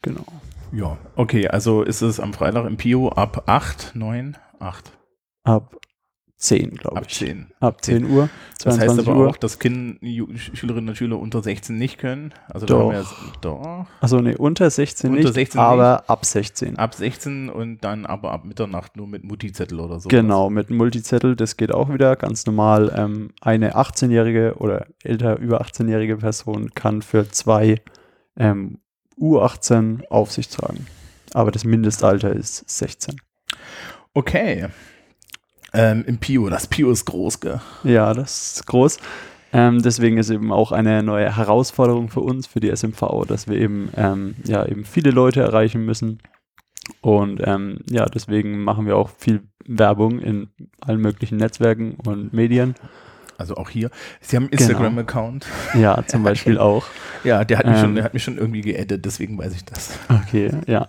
Genau. 0.03 0.25
Ja, 0.73 0.99
okay, 1.17 1.49
also 1.49 1.83
ist 1.83 2.03
es 2.03 2.19
am 2.19 2.33
Freitag 2.33 2.67
im 2.67 2.77
Pio 2.77 3.11
ab 3.11 3.45
8, 3.47 3.93
9, 3.95 4.37
8, 4.59 4.93
Ab 5.43 5.77
10, 6.41 6.71
glaube 6.77 6.97
ab 6.97 7.05
ich. 7.07 7.17
10. 7.19 7.47
Ab 7.61 7.85
10 7.85 8.11
Uhr. 8.11 8.31
Das 8.65 8.75
22 8.77 8.89
heißt 8.99 9.09
aber 9.09 9.19
Uhr. 9.21 9.29
auch, 9.29 9.37
dass 9.37 9.59
kind, 9.59 10.01
Ju- 10.03 10.35
Schülerinnen 10.37 10.89
und 10.89 10.97
Schüler 10.97 11.19
unter 11.19 11.43
16 11.43 11.77
nicht 11.77 11.99
können. 11.99 12.33
Also 12.49 12.65
Doch. 12.65 12.91
da 12.93 12.97
haben 12.99 13.07
doch. 13.43 13.87
Also 14.01 14.21
nee, 14.21 14.35
unter 14.35 14.71
16 14.71 15.11
Unter 15.11 15.23
nicht, 15.25 15.35
16 15.35 15.61
aber 15.61 16.05
ab 16.09 16.25
16. 16.25 16.79
Ab 16.79 16.95
16 16.95 17.51
und 17.51 17.85
dann 17.85 18.07
aber 18.07 18.33
ab 18.33 18.47
Mitternacht 18.47 18.97
nur 18.97 19.07
mit 19.07 19.23
Mutti-Zettel 19.23 19.79
oder 19.81 20.01
so. 20.01 20.09
Genau, 20.09 20.49
mit 20.49 20.71
Multizettel, 20.71 21.37
das 21.37 21.59
geht 21.59 21.73
auch 21.75 21.93
wieder 21.93 22.17
ganz 22.17 22.47
normal. 22.47 22.91
Ähm, 22.97 23.33
eine 23.43 23.77
18-jährige 23.77 24.55
oder 24.59 24.87
älter 25.05 25.39
über 25.39 25.61
18-jährige 25.61 26.17
Person 26.17 26.71
kann 26.75 27.03
für 27.03 27.29
zwei 27.29 27.83
ähm, 28.39 28.79
U18 29.21 30.07
auf 30.09 30.33
sich 30.33 30.49
tragen. 30.49 30.87
Aber 31.35 31.51
das 31.51 31.65
Mindestalter 31.65 32.33
ist 32.33 32.65
16. 32.69 33.17
Okay. 34.15 34.69
Ähm, 35.73 36.05
Im 36.07 36.19
Pio, 36.19 36.49
das 36.49 36.67
Pio 36.67 36.91
ist 36.91 37.05
groß, 37.05 37.41
gell? 37.41 37.61
Ja, 37.85 38.13
das 38.15 38.55
ist 38.57 38.67
groß. 38.67 38.99
Ähm, 39.53 39.83
deswegen 39.83 40.17
ist 40.19 40.31
eben 40.31 40.53
auch 40.53 40.71
eine 40.73 41.03
neue 41.03 41.37
Herausforderung 41.37 42.09
für 42.09 42.21
uns, 42.21 42.47
für 42.47 42.61
die 42.61 42.71
SMV, 42.75 43.25
dass 43.27 43.49
wir 43.49 43.57
eben, 43.57 43.91
ähm, 43.97 44.37
ja, 44.45 44.65
eben 44.67 44.85
viele 44.85 45.11
Leute 45.11 45.41
erreichen 45.41 45.85
müssen. 45.85 46.21
Und 47.01 47.41
ähm, 47.45 47.79
ja, 47.91 48.07
deswegen 48.07 48.63
machen 48.63 48.87
wir 48.87 48.97
auch 48.97 49.11
viel 49.19 49.43
Werbung 49.67 50.19
in 50.21 50.49
allen 50.81 51.01
möglichen 51.01 51.37
Netzwerken 51.39 51.95
und 52.05 52.33
Medien. 52.33 52.75
Also 53.39 53.57
auch 53.57 53.71
hier. 53.71 53.91
Sie 54.21 54.37
haben 54.37 54.45
einen 54.45 54.51
Genau. 54.51 54.63
Instagram-Account. 54.63 55.47
Ja, 55.75 56.05
zum 56.07 56.23
Beispiel 56.23 56.59
auch. 56.59 56.85
Ja, 57.25 57.45
der 57.45 57.59
hat, 57.59 57.67
mich 57.67 57.77
Ähm. 57.77 57.81
schon, 57.81 57.95
der 57.95 58.05
hat 58.05 58.15
mich 58.15 58.23
schon 58.23 58.37
irgendwie 58.39 58.61
geaddet, 58.61 59.05
deswegen 59.05 59.39
weiß 59.39 59.55
ich 59.55 59.65
das. 59.65 59.99
Okay, 60.09 60.51
ja. 60.67 60.89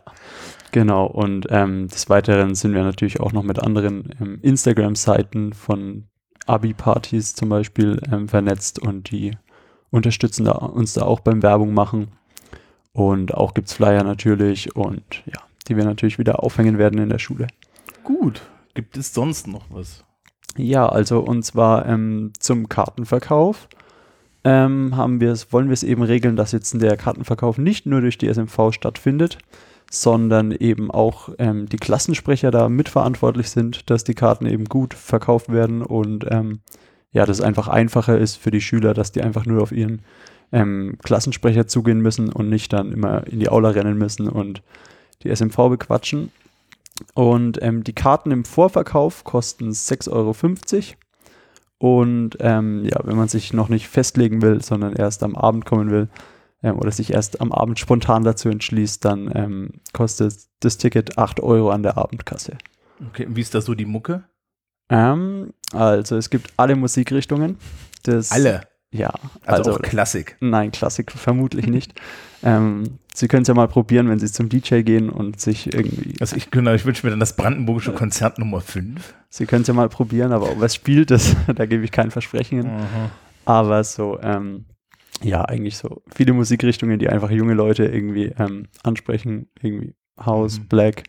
Genau. 0.71 1.05
Und 1.05 1.47
ähm, 1.49 1.87
des 1.87 2.09
Weiteren 2.09 2.55
sind 2.55 2.73
wir 2.73 2.83
natürlich 2.83 3.19
auch 3.19 3.33
noch 3.33 3.43
mit 3.43 3.59
anderen 3.59 4.15
ähm, 4.21 4.39
Instagram-Seiten 4.41 5.53
von 5.53 6.05
Abi-Partys 6.47 7.35
zum 7.35 7.49
Beispiel 7.49 8.01
ähm, 8.11 8.27
vernetzt 8.27 8.79
und 8.79 9.11
die 9.11 9.37
unterstützen 9.89 10.45
da, 10.45 10.53
uns 10.53 10.93
da 10.93 11.03
auch 11.03 11.19
beim 11.19 11.43
Werbung 11.43 11.73
machen. 11.73 12.09
Und 12.93 13.33
auch 13.33 13.53
gibt 13.53 13.67
es 13.67 13.73
Flyer 13.73 14.03
natürlich 14.03 14.75
und 14.75 15.23
ja, 15.25 15.41
die 15.67 15.77
wir 15.77 15.85
natürlich 15.85 16.17
wieder 16.17 16.43
aufhängen 16.43 16.77
werden 16.77 16.99
in 16.99 17.09
der 17.09 17.19
Schule. 17.19 17.47
Gut. 18.03 18.41
Gibt 18.73 18.97
es 18.97 19.13
sonst 19.13 19.47
noch 19.47 19.65
was? 19.69 20.03
Ja, 20.57 20.87
also 20.87 21.19
und 21.19 21.43
zwar 21.43 21.85
ähm, 21.87 22.31
zum 22.39 22.67
Kartenverkauf 22.67 23.67
ähm, 24.43 24.95
haben 24.95 25.21
wir 25.21 25.31
es, 25.31 25.53
wollen 25.53 25.67
wir 25.67 25.73
es 25.73 25.83
eben 25.83 26.03
regeln, 26.03 26.35
dass 26.35 26.51
jetzt 26.51 26.73
der 26.81 26.97
Kartenverkauf 26.97 27.57
nicht 27.57 27.85
nur 27.85 28.01
durch 28.01 28.17
die 28.17 28.27
SMV 28.27 28.71
stattfindet, 28.71 29.37
sondern 29.93 30.51
eben 30.51 30.89
auch 30.89 31.29
ähm, 31.37 31.67
die 31.67 31.77
Klassensprecher 31.77 32.49
da 32.49 32.69
mitverantwortlich 32.69 33.49
sind, 33.49 33.89
dass 33.89 34.05
die 34.05 34.13
Karten 34.13 34.45
eben 34.45 34.65
gut 34.65 34.93
verkauft 34.93 35.51
werden 35.51 35.81
und 35.81 36.25
ähm, 36.29 36.61
ja, 37.11 37.25
das 37.25 37.41
einfach 37.41 37.67
einfacher 37.67 38.17
ist 38.17 38.37
für 38.37 38.51
die 38.51 38.61
Schüler, 38.61 38.93
dass 38.93 39.11
die 39.11 39.21
einfach 39.21 39.45
nur 39.45 39.61
auf 39.61 39.73
ihren 39.73 40.01
ähm, 40.53 40.97
Klassensprecher 41.03 41.67
zugehen 41.67 41.99
müssen 41.99 42.31
und 42.31 42.49
nicht 42.49 42.71
dann 42.71 42.93
immer 42.93 43.27
in 43.27 43.41
die 43.41 43.49
Aula 43.49 43.71
rennen 43.71 43.97
müssen 43.97 44.29
und 44.29 44.63
die 45.23 45.29
SMV 45.29 45.57
bequatschen. 45.69 46.31
Und 47.13 47.61
ähm, 47.61 47.83
die 47.83 47.93
Karten 47.93 48.31
im 48.31 48.45
Vorverkauf 48.45 49.25
kosten 49.25 49.71
6,50 49.71 50.11
Euro. 50.13 50.35
Und 51.79 52.37
ähm, 52.39 52.85
ja, 52.85 53.01
wenn 53.03 53.17
man 53.17 53.27
sich 53.27 53.51
noch 53.51 53.67
nicht 53.67 53.89
festlegen 53.89 54.41
will, 54.41 54.61
sondern 54.63 54.93
erst 54.93 55.21
am 55.23 55.35
Abend 55.35 55.65
kommen 55.65 55.91
will 55.91 56.07
ähm, 56.63 56.77
oder 56.77 56.91
sich 56.91 57.11
erst 57.13 57.41
am 57.41 57.51
Abend 57.51 57.79
spontan 57.79 58.23
dazu 58.23 58.49
entschließt, 58.49 59.03
dann 59.05 59.31
ähm, 59.33 59.69
kostet 59.93 60.35
das 60.59 60.77
Ticket 60.77 61.17
8 61.17 61.39
Euro 61.41 61.71
an 61.71 61.83
der 61.83 61.97
Abendkasse. 61.97 62.57
Okay, 63.09 63.25
und 63.25 63.35
wie 63.35 63.41
ist 63.41 63.55
da 63.55 63.61
so 63.61 63.73
die 63.73 63.85
Mucke? 63.85 64.23
Ähm, 64.89 65.53
also 65.73 66.17
es 66.17 66.29
gibt 66.29 66.51
alle 66.57 66.75
Musikrichtungen. 66.75 67.57
Das, 68.03 68.31
Alle. 68.31 68.61
Ja, 68.93 69.13
Also, 69.45 69.71
also, 69.71 69.71
auch 69.75 69.81
Klassik. 69.81 70.35
Nein, 70.41 70.71
Klassik 70.71 71.11
vermutlich 71.13 71.65
nicht. 71.67 71.93
ähm, 72.43 72.99
Sie 73.13 73.27
können 73.29 73.43
es 73.43 73.47
ja 73.47 73.53
mal 73.53 73.67
probieren, 73.69 74.09
wenn 74.09 74.19
Sie 74.19 74.29
zum 74.29 74.49
DJ 74.49 74.81
gehen 74.81 75.09
und 75.09 75.39
sich 75.39 75.73
irgendwie. 75.73 76.15
Also 76.19 76.35
ich, 76.35 76.51
genau, 76.51 76.73
ich 76.73 76.85
wünsche 76.85 77.05
mir 77.05 77.11
dann 77.11 77.19
das 77.19 77.35
brandenburgische 77.35 77.93
Konzert 77.93 78.37
Nummer 78.37 78.59
5. 78.59 79.13
Sie 79.29 79.45
können 79.45 79.61
es 79.61 79.67
ja 79.69 79.73
mal 79.73 79.87
probieren, 79.89 80.31
aber 80.33 80.51
ob 80.51 80.61
es 80.61 80.75
spielt, 80.75 81.09
das, 81.11 81.35
da 81.55 81.65
gebe 81.65 81.85
ich 81.85 81.91
kein 81.91 82.11
Versprechen. 82.11 82.69
Aber 83.45 83.83
so, 83.85 84.19
ähm, 84.21 84.65
ja, 85.21 85.43
eigentlich 85.45 85.77
so 85.77 86.01
viele 86.13 86.33
Musikrichtungen, 86.33 86.99
die 86.99 87.09
einfach 87.09 87.29
junge 87.31 87.53
Leute 87.53 87.85
irgendwie 87.85 88.33
ähm, 88.39 88.67
ansprechen. 88.83 89.47
Irgendwie 89.61 89.93
House, 90.23 90.59
Mhm. 90.59 90.67
Black, 90.67 91.03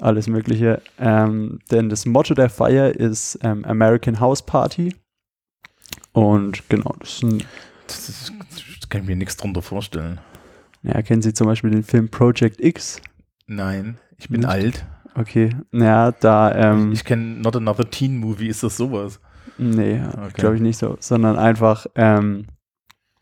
alles 0.00 0.26
Mögliche. 0.28 0.82
Ähm, 0.98 1.58
denn 1.70 1.88
das 1.88 2.06
Motto 2.06 2.34
der 2.34 2.48
Feier 2.50 2.94
ist 2.94 3.38
ähm, 3.42 3.64
American 3.64 4.20
House 4.20 4.42
Party. 4.42 4.94
Und 6.12 6.68
genau, 6.68 6.94
das 6.98 7.08
ist 7.14 7.22
ein, 7.22 7.42
Das, 7.86 8.08
ist, 8.08 8.32
das 8.80 8.88
kann 8.88 9.02
ich 9.02 9.06
mir 9.08 9.16
nichts 9.16 9.36
drunter 9.36 9.62
vorstellen. 9.62 10.20
ja, 10.82 11.00
kennen 11.02 11.22
Sie 11.22 11.32
zum 11.32 11.46
Beispiel 11.46 11.70
den 11.70 11.82
Film 11.84 12.08
Project 12.08 12.60
X? 12.60 13.00
Nein, 13.46 13.98
ich 14.18 14.28
bin 14.28 14.40
Nicht? 14.40 14.50
alt. 14.50 14.86
Okay, 15.14 15.50
ja, 15.72 16.12
da, 16.12 16.54
ähm, 16.54 16.92
ich 16.92 17.04
kenne 17.04 17.22
Not 17.40 17.56
Another 17.56 17.88
Teen 17.90 18.18
Movie, 18.18 18.48
ist 18.48 18.62
das 18.62 18.76
sowas? 18.76 19.20
nee, 19.56 20.00
Okay. 20.16 20.32
glaube 20.34 20.56
ich 20.56 20.62
nicht 20.62 20.78
so, 20.78 20.96
sondern 21.00 21.36
einfach, 21.36 21.86
ähm, 21.96 22.46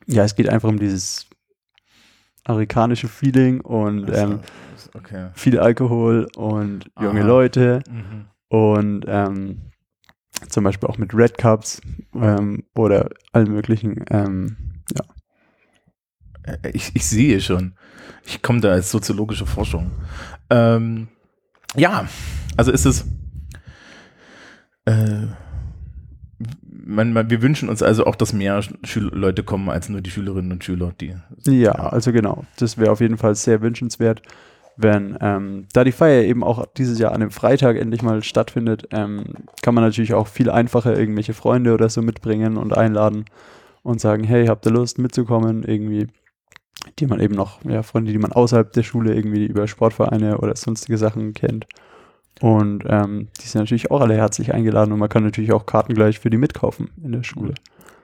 ja, 0.07 0.25
es 0.25 0.35
geht 0.35 0.49
einfach 0.49 0.69
um 0.69 0.79
dieses 0.79 1.27
amerikanische 2.45 3.09
Feeling 3.09 3.61
und 3.61 4.09
ähm, 4.09 4.41
Also, 4.73 4.91
okay. 4.95 5.31
viel 5.35 5.59
Alkohol 5.59 6.29
und 6.37 6.91
junge 7.01 7.21
Aha. 7.21 7.27
Leute 7.29 7.83
Mhm. 7.91 8.27
und 8.49 9.05
ähm, 9.09 9.63
zum 10.49 10.65
Beispiel 10.65 10.89
auch 10.89 10.99
mit 10.99 11.13
Red 11.15 11.39
Cups 11.39 11.81
ähm, 12.15 12.65
oder 12.75 13.09
allen 13.33 13.51
möglichen, 13.53 14.05
ähm, 14.11 14.57
Äh, 16.45 16.71
Ich, 16.73 16.95
ich 16.95 17.05
sehe 17.07 17.41
schon. 17.41 17.75
Ich 18.25 18.41
komme 18.43 18.61
da 18.61 18.71
als 18.71 18.91
soziologische 18.91 19.47
Forschung. 19.47 19.91
Ähm, 20.51 21.09
ja, 21.75 22.07
also 22.57 22.71
ist 22.71 22.85
es. 22.87 23.05
Äh, 24.85 25.27
man, 26.87 27.13
man, 27.13 27.29
wir 27.31 27.43
wünschen 27.43 27.69
uns 27.69 27.83
also 27.83 28.07
auch, 28.07 28.15
dass 28.15 28.33
mehr 28.33 28.63
Schül 28.85 29.11
Leute 29.13 29.43
kommen 29.43 29.69
als 29.69 29.89
nur 29.89 30.01
die 30.01 30.11
Schülerinnen 30.11 30.53
und 30.53 30.65
Schüler, 30.65 30.93
die. 31.01 31.15
Ja, 31.47 31.73
also 31.73 32.13
genau. 32.13 32.45
Das 32.59 32.79
wäre 32.79 32.93
auf 32.93 33.01
jeden 33.01 33.19
Fall 33.19 33.35
sehr 33.35 33.61
wünschenswert, 33.61 34.23
wenn 34.77 35.17
ähm, 35.21 35.67
da 35.73 35.85
die 35.85 35.93
Feier 35.93 36.23
eben 36.23 36.45
auch 36.45 36.65
dieses 36.77 36.99
Jahr 36.99 37.13
an 37.13 37.23
einem 37.23 37.31
Freitag 37.31 37.77
endlich 37.77 38.03
mal 38.03 38.23
stattfindet, 38.23 38.89
ähm, 38.93 39.25
kann 39.63 39.75
man 39.75 39.83
natürlich 39.83 40.15
auch 40.15 40.29
viel 40.29 40.51
einfacher 40.51 40.97
irgendwelche 40.97 41.35
Freunde 41.35 41.75
oder 41.75 41.89
so 41.89 42.03
mitbringen 42.03 42.57
und 42.57 42.77
einladen 42.77 43.25
und 43.83 44.01
sagen, 44.01 44.25
hey, 44.25 44.47
habt 44.47 44.67
ihr 44.67 44.73
Lust 44.73 44.99
mitzukommen? 44.99 45.65
Irgendwie, 45.65 46.09
die 46.99 47.07
man 47.07 47.21
eben 47.21 47.35
noch, 47.35 47.65
ja, 47.65 47.83
Freunde, 47.83 48.13
die 48.13 48.19
man 48.19 48.33
außerhalb 48.33 48.73
der 48.73 48.83
Schule 48.83 49.15
irgendwie 49.15 49.47
über 49.47 49.67
Sportvereine 49.67 50.39
oder 50.39 50.55
sonstige 50.55 50.99
Sachen 50.99 51.33
kennt. 51.33 51.67
Und 52.41 52.85
ähm, 52.87 53.29
die 53.41 53.47
sind 53.47 53.63
natürlich 53.63 53.91
auch 53.91 54.01
alle 54.01 54.15
herzlich 54.15 54.53
eingeladen 54.53 54.93
und 54.93 54.99
man 54.99 55.09
kann 55.09 55.25
natürlich 55.25 55.53
auch 55.53 55.65
Karten 55.65 55.95
gleich 55.95 56.19
für 56.19 56.31
die 56.31 56.37
mitkaufen 56.37 56.91
in 57.03 57.13
der 57.13 57.23
Schule. 57.23 57.55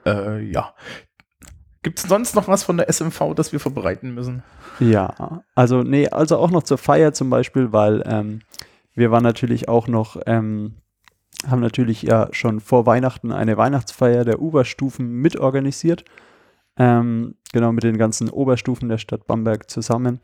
Äh, 0.05 0.43
ja. 0.45 0.73
Gibt 1.83 1.99
es 1.99 2.05
sonst 2.05 2.35
noch 2.35 2.47
was 2.47 2.63
von 2.63 2.77
der 2.77 2.91
SMV, 2.91 3.35
das 3.35 3.51
wir 3.51 3.59
vorbereiten 3.59 4.13
müssen? 4.13 4.41
Ja, 4.79 5.43
also 5.53 5.83
nee, 5.83 6.07
also 6.07 6.37
auch 6.37 6.49
noch 6.49 6.63
zur 6.63 6.77
Feier 6.77 7.13
zum 7.13 7.29
Beispiel, 7.29 7.73
weil 7.73 8.03
ähm, 8.07 8.39
wir 8.95 9.11
waren 9.11 9.23
natürlich 9.23 9.69
auch 9.69 9.87
noch, 9.87 10.17
ähm, 10.25 10.75
haben 11.47 11.61
natürlich 11.61 12.01
ja 12.01 12.29
schon 12.31 12.59
vor 12.59 12.85
Weihnachten 12.85 13.31
eine 13.31 13.57
Weihnachtsfeier 13.57 14.23
der 14.23 14.41
Oberstufen 14.41 15.11
mitorganisiert. 15.21 16.05
Ähm, 16.77 17.35
genau 17.51 17.71
mit 17.71 17.83
den 17.83 17.97
ganzen 17.97 18.29
Oberstufen 18.29 18.89
der 18.89 18.97
Stadt 18.97 19.27
Bamberg 19.27 19.69
zusammen. 19.69 20.21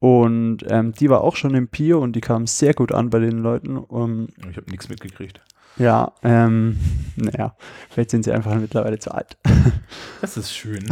Und 0.00 0.64
ähm, 0.68 0.92
die 0.92 1.08
war 1.10 1.20
auch 1.22 1.36
schon 1.36 1.54
im 1.54 1.68
Pio 1.68 2.00
und 2.00 2.16
die 2.16 2.20
kam 2.22 2.46
sehr 2.46 2.74
gut 2.74 2.90
an 2.92 3.10
bei 3.10 3.18
den 3.18 3.38
Leuten. 3.38 3.76
Um, 3.76 4.28
Ich 4.50 4.56
habe 4.56 4.70
nichts 4.70 4.88
mitgekriegt. 4.88 5.40
ja, 5.76 6.12
ähm, 6.22 6.78
naja, 7.16 7.54
vielleicht 7.90 8.10
sind 8.10 8.24
sie 8.24 8.32
einfach 8.32 8.54
mittlerweile 8.56 8.98
zu 8.98 9.12
alt. 9.12 9.36
Das 10.20 10.36
ist 10.36 10.52
schön. 10.54 10.84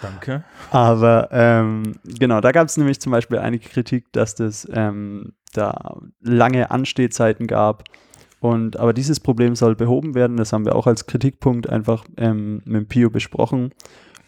Danke. 0.00 0.44
Aber 0.70 1.28
ähm, 1.32 1.94
genau, 2.04 2.40
da 2.40 2.52
gab 2.52 2.68
es 2.68 2.76
nämlich 2.76 3.00
zum 3.00 3.12
Beispiel 3.12 3.38
einige 3.38 3.68
Kritik, 3.68 4.12
dass 4.12 4.34
das 4.34 4.66
ähm, 4.72 5.32
da 5.54 5.96
lange 6.20 6.70
Anstehzeiten 6.70 7.46
gab. 7.46 7.84
Und 8.40 8.76
aber 8.76 8.92
dieses 8.92 9.18
Problem 9.20 9.56
soll 9.56 9.74
behoben 9.74 10.14
werden. 10.14 10.36
Das 10.36 10.52
haben 10.52 10.64
wir 10.64 10.76
auch 10.76 10.86
als 10.86 11.06
Kritikpunkt 11.06 11.68
einfach 11.68 12.04
ähm, 12.16 12.62
mit 12.64 12.76
dem 12.76 12.86
Pio 12.86 13.10
besprochen. 13.10 13.72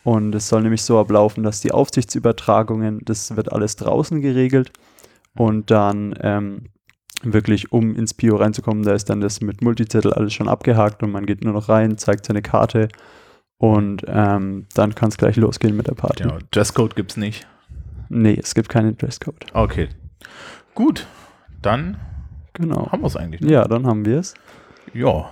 Und 0.03 0.35
es 0.35 0.49
soll 0.49 0.63
nämlich 0.63 0.83
so 0.83 0.99
ablaufen, 0.99 1.43
dass 1.45 1.61
die 1.61 1.73
Aufsichtsübertragungen, 1.73 3.01
das 3.05 3.37
wird 3.37 3.53
alles 3.53 3.77
draußen 3.77 4.21
geregelt. 4.21 4.73
Und 5.37 5.71
dann 5.71 6.15
ähm, 6.23 6.65
wirklich, 7.23 7.71
um 7.73 7.95
ins 7.95 8.15
Pio 8.15 8.37
reinzukommen, 8.37 8.83
da 8.83 8.95
ist 8.95 9.11
dann 9.11 9.21
das 9.21 9.41
mit 9.41 9.63
Multizettel 9.63 10.13
alles 10.13 10.33
schon 10.33 10.49
abgehakt 10.49 11.03
und 11.03 11.13
man 11.13 11.27
geht 11.27 11.45
nur 11.45 11.53
noch 11.53 11.69
rein, 11.69 11.99
zeigt 11.99 12.25
seine 12.27 12.41
Karte 12.43 12.89
und 13.59 14.03
ähm, 14.09 14.67
dann 14.75 14.95
kann 14.95 15.11
es 15.11 15.19
gleich 15.19 15.37
losgehen 15.37 15.77
mit 15.77 15.87
der 15.87 15.95
Party. 15.95 16.23
Ja, 16.25 16.39
Dresscode 16.51 16.97
gibt's 16.97 17.17
nicht. 17.19 17.47
Nee, 18.09 18.39
es 18.43 18.55
gibt 18.55 18.71
keinen 18.71 18.97
Dresscode. 18.97 19.45
Okay. 19.53 19.89
Gut. 20.75 21.07
Dann 21.63 21.99
Genau. 22.55 22.91
haben 22.91 23.03
wir 23.03 23.07
es 23.07 23.17
eigentlich. 23.17 23.43
ne? 23.43 23.53
Ja, 23.53 23.69
dann 23.69 23.87
haben 23.87 24.05
wir 24.07 24.19
es. 24.19 24.35
Ja. 24.95 25.31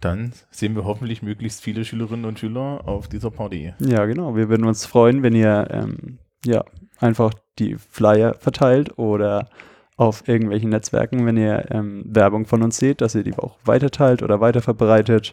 Dann 0.00 0.32
sehen 0.50 0.74
wir 0.74 0.84
hoffentlich 0.84 1.22
möglichst 1.22 1.62
viele 1.62 1.84
Schülerinnen 1.84 2.24
und 2.24 2.38
Schüler 2.38 2.82
auf 2.86 3.08
dieser 3.08 3.30
Party. 3.30 3.74
Ja, 3.80 4.06
genau. 4.06 4.34
Wir 4.34 4.48
würden 4.48 4.66
uns 4.66 4.86
freuen, 4.86 5.22
wenn 5.22 5.34
ihr 5.34 5.68
ähm, 5.70 6.18
ja, 6.44 6.64
einfach 6.98 7.32
die 7.58 7.76
Flyer 7.76 8.34
verteilt 8.34 8.98
oder 8.98 9.48
auf 9.96 10.26
irgendwelchen 10.26 10.70
Netzwerken, 10.70 11.26
wenn 11.26 11.36
ihr 11.36 11.70
ähm, 11.70 12.02
Werbung 12.06 12.46
von 12.46 12.62
uns 12.62 12.78
seht, 12.78 13.02
dass 13.02 13.14
ihr 13.14 13.22
die 13.22 13.36
auch 13.36 13.58
weiterteilt 13.64 14.22
oder 14.22 14.40
weiterverbreitet. 14.40 15.32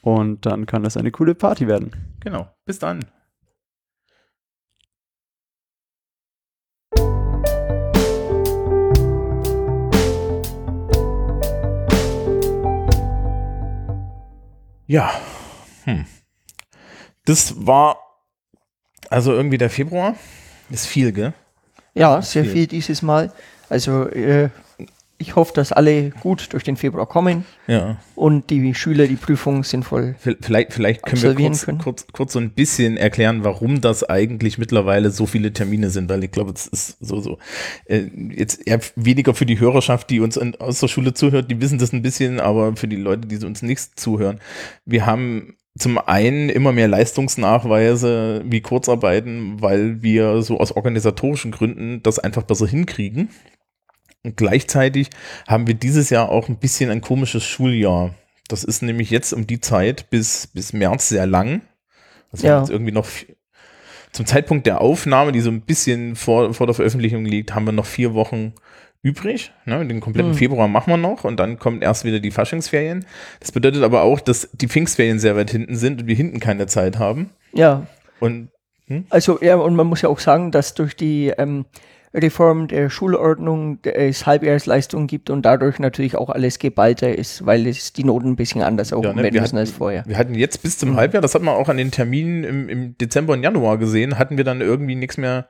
Und 0.00 0.44
dann 0.46 0.66
kann 0.66 0.82
das 0.82 0.96
eine 0.96 1.12
coole 1.12 1.36
Party 1.36 1.68
werden. 1.68 1.92
Genau. 2.18 2.48
Bis 2.64 2.80
dann. 2.80 3.04
Ja. 14.92 15.10
Hm. 15.84 16.04
Das 17.24 17.66
war 17.66 17.96
also 19.08 19.32
irgendwie 19.32 19.56
der 19.56 19.70
Februar. 19.70 20.16
Ist 20.68 20.86
viel, 20.86 21.12
gell? 21.12 21.32
Ja, 21.94 22.20
sehr 22.20 22.44
Viel. 22.44 22.52
viel 22.52 22.66
dieses 22.66 23.00
Mal. 23.00 23.32
Also 23.70 24.06
äh, 24.10 24.50
ich 25.22 25.36
hoffe, 25.36 25.52
dass 25.54 25.72
alle 25.72 26.10
gut 26.10 26.52
durch 26.52 26.64
den 26.64 26.76
Februar 26.76 27.06
kommen 27.06 27.44
Ja. 27.66 27.96
und 28.14 28.50
die 28.50 28.74
Schüler 28.74 29.06
die 29.06 29.16
Prüfung 29.16 29.64
sinnvoll. 29.64 30.16
Vielleicht, 30.18 30.72
vielleicht 30.72 31.02
können 31.04 31.22
wir 31.22 31.34
kurz, 31.34 31.64
können. 31.64 31.78
kurz, 31.78 32.06
kurz 32.12 32.32
so 32.34 32.38
ein 32.40 32.50
bisschen 32.50 32.96
erklären, 32.96 33.44
warum 33.44 33.80
das 33.80 34.04
eigentlich 34.04 34.58
mittlerweile 34.58 35.10
so 35.10 35.26
viele 35.26 35.52
Termine 35.52 35.88
sind, 35.90 36.10
weil 36.10 36.22
ich 36.24 36.30
glaube, 36.30 36.52
es 36.54 36.66
ist 36.66 36.96
so, 37.00 37.20
so. 37.20 37.38
Äh, 37.86 38.02
jetzt 38.36 38.66
eher 38.66 38.80
weniger 38.96 39.32
für 39.34 39.46
die 39.46 39.58
Hörerschaft, 39.60 40.10
die 40.10 40.20
uns 40.20 40.36
in, 40.36 40.54
aus 40.56 40.80
der 40.80 40.88
Schule 40.88 41.14
zuhört, 41.14 41.50
die 41.50 41.60
wissen 41.60 41.78
das 41.78 41.92
ein 41.92 42.02
bisschen, 42.02 42.40
aber 42.40 42.76
für 42.76 42.88
die 42.88 42.96
Leute, 42.96 43.28
die 43.28 43.44
uns 43.46 43.62
nicht 43.62 43.98
zuhören. 43.98 44.40
Wir 44.84 45.06
haben 45.06 45.56
zum 45.78 45.96
einen 45.98 46.50
immer 46.50 46.72
mehr 46.72 46.88
Leistungsnachweise 46.88 48.42
wie 48.44 48.60
Kurzarbeiten, 48.60 49.62
weil 49.62 50.02
wir 50.02 50.42
so 50.42 50.58
aus 50.58 50.72
organisatorischen 50.72 51.50
Gründen 51.50 52.02
das 52.02 52.18
einfach 52.18 52.42
besser 52.42 52.66
hinkriegen. 52.66 53.30
Und 54.24 54.36
gleichzeitig 54.36 55.10
haben 55.48 55.66
wir 55.66 55.74
dieses 55.74 56.10
Jahr 56.10 56.28
auch 56.30 56.48
ein 56.48 56.56
bisschen 56.58 56.90
ein 56.90 57.00
komisches 57.00 57.44
Schuljahr. 57.44 58.14
Das 58.48 58.64
ist 58.64 58.82
nämlich 58.82 59.10
jetzt 59.10 59.32
um 59.32 59.46
die 59.46 59.60
Zeit 59.60 60.10
bis, 60.10 60.46
bis 60.48 60.72
März 60.72 61.08
sehr 61.08 61.26
lang. 61.26 61.62
Also 62.30 62.44
wir 62.44 62.50
Ja. 62.50 62.64
irgendwie 62.68 62.92
noch 62.92 63.06
zum 64.12 64.26
Zeitpunkt 64.26 64.66
der 64.66 64.80
Aufnahme, 64.80 65.32
die 65.32 65.40
so 65.40 65.50
ein 65.50 65.62
bisschen 65.62 66.16
vor, 66.16 66.52
vor 66.54 66.66
der 66.66 66.74
Veröffentlichung 66.74 67.24
liegt, 67.24 67.54
haben 67.54 67.64
wir 67.64 67.72
noch 67.72 67.86
vier 67.86 68.14
Wochen 68.14 68.52
übrig. 69.02 69.52
Ne? 69.64 69.84
Den 69.86 70.00
kompletten 70.00 70.32
Hm. 70.32 70.38
Februar 70.38 70.68
machen 70.68 70.92
wir 70.92 70.96
noch 70.98 71.24
und 71.24 71.40
dann 71.40 71.58
kommt 71.58 71.82
erst 71.82 72.04
wieder 72.04 72.20
die 72.20 72.30
Faschingsferien. 72.30 73.04
Das 73.40 73.50
bedeutet 73.50 73.82
aber 73.82 74.02
auch, 74.02 74.20
dass 74.20 74.48
die 74.52 74.68
Pfingstferien 74.68 75.18
sehr 75.18 75.34
weit 75.34 75.50
hinten 75.50 75.74
sind 75.76 76.02
und 76.02 76.06
wir 76.06 76.14
hinten 76.14 76.38
keine 76.40 76.66
Zeit 76.66 76.98
haben. 76.98 77.30
Ja, 77.52 77.86
Und 78.20 78.50
also 79.08 79.40
ja, 79.40 79.56
und 79.56 79.74
man 79.74 79.86
muss 79.86 80.02
ja 80.02 80.10
auch 80.10 80.18
sagen, 80.20 80.50
dass 80.52 80.74
durch 80.74 80.94
die 80.94 81.28
ähm, 81.38 81.64
Reform 82.14 82.68
der 82.68 82.90
Schulordnung 82.90 83.78
es 83.84 84.26
Halbjahresleistungen 84.26 85.06
gibt 85.06 85.30
und 85.30 85.42
dadurch 85.46 85.78
natürlich 85.78 86.14
auch 86.16 86.28
alles 86.28 86.58
geballter 86.58 87.16
ist, 87.16 87.46
weil 87.46 87.66
es 87.66 87.92
die 87.94 88.04
Noten 88.04 88.28
ein 88.32 88.36
bisschen 88.36 88.62
anders 88.62 88.92
auch 88.92 89.02
Ja, 89.02 89.12
ne, 89.14 89.22
werden 89.22 89.34
müssen 89.34 89.44
hatten- 89.44 89.56
als 89.58 89.70
vorher. 89.70 90.04
Wir 90.06 90.18
hatten 90.18 90.34
jetzt 90.34 90.62
bis 90.62 90.76
zum 90.78 90.90
Mhm. 90.90 90.96
Halbjahr, 90.96 91.22
das 91.22 91.34
hat 91.34 91.42
man 91.42 91.54
auch 91.54 91.68
an 91.70 91.78
den 91.78 91.90
Terminen 91.90 92.44
im, 92.44 92.68
im 92.68 92.98
Dezember 92.98 93.32
und 93.32 93.42
Januar 93.42 93.78
gesehen, 93.78 94.18
hatten 94.18 94.36
wir 94.36 94.44
dann 94.44 94.60
irgendwie 94.60 94.94
nichts 94.94 95.16
mehr, 95.16 95.48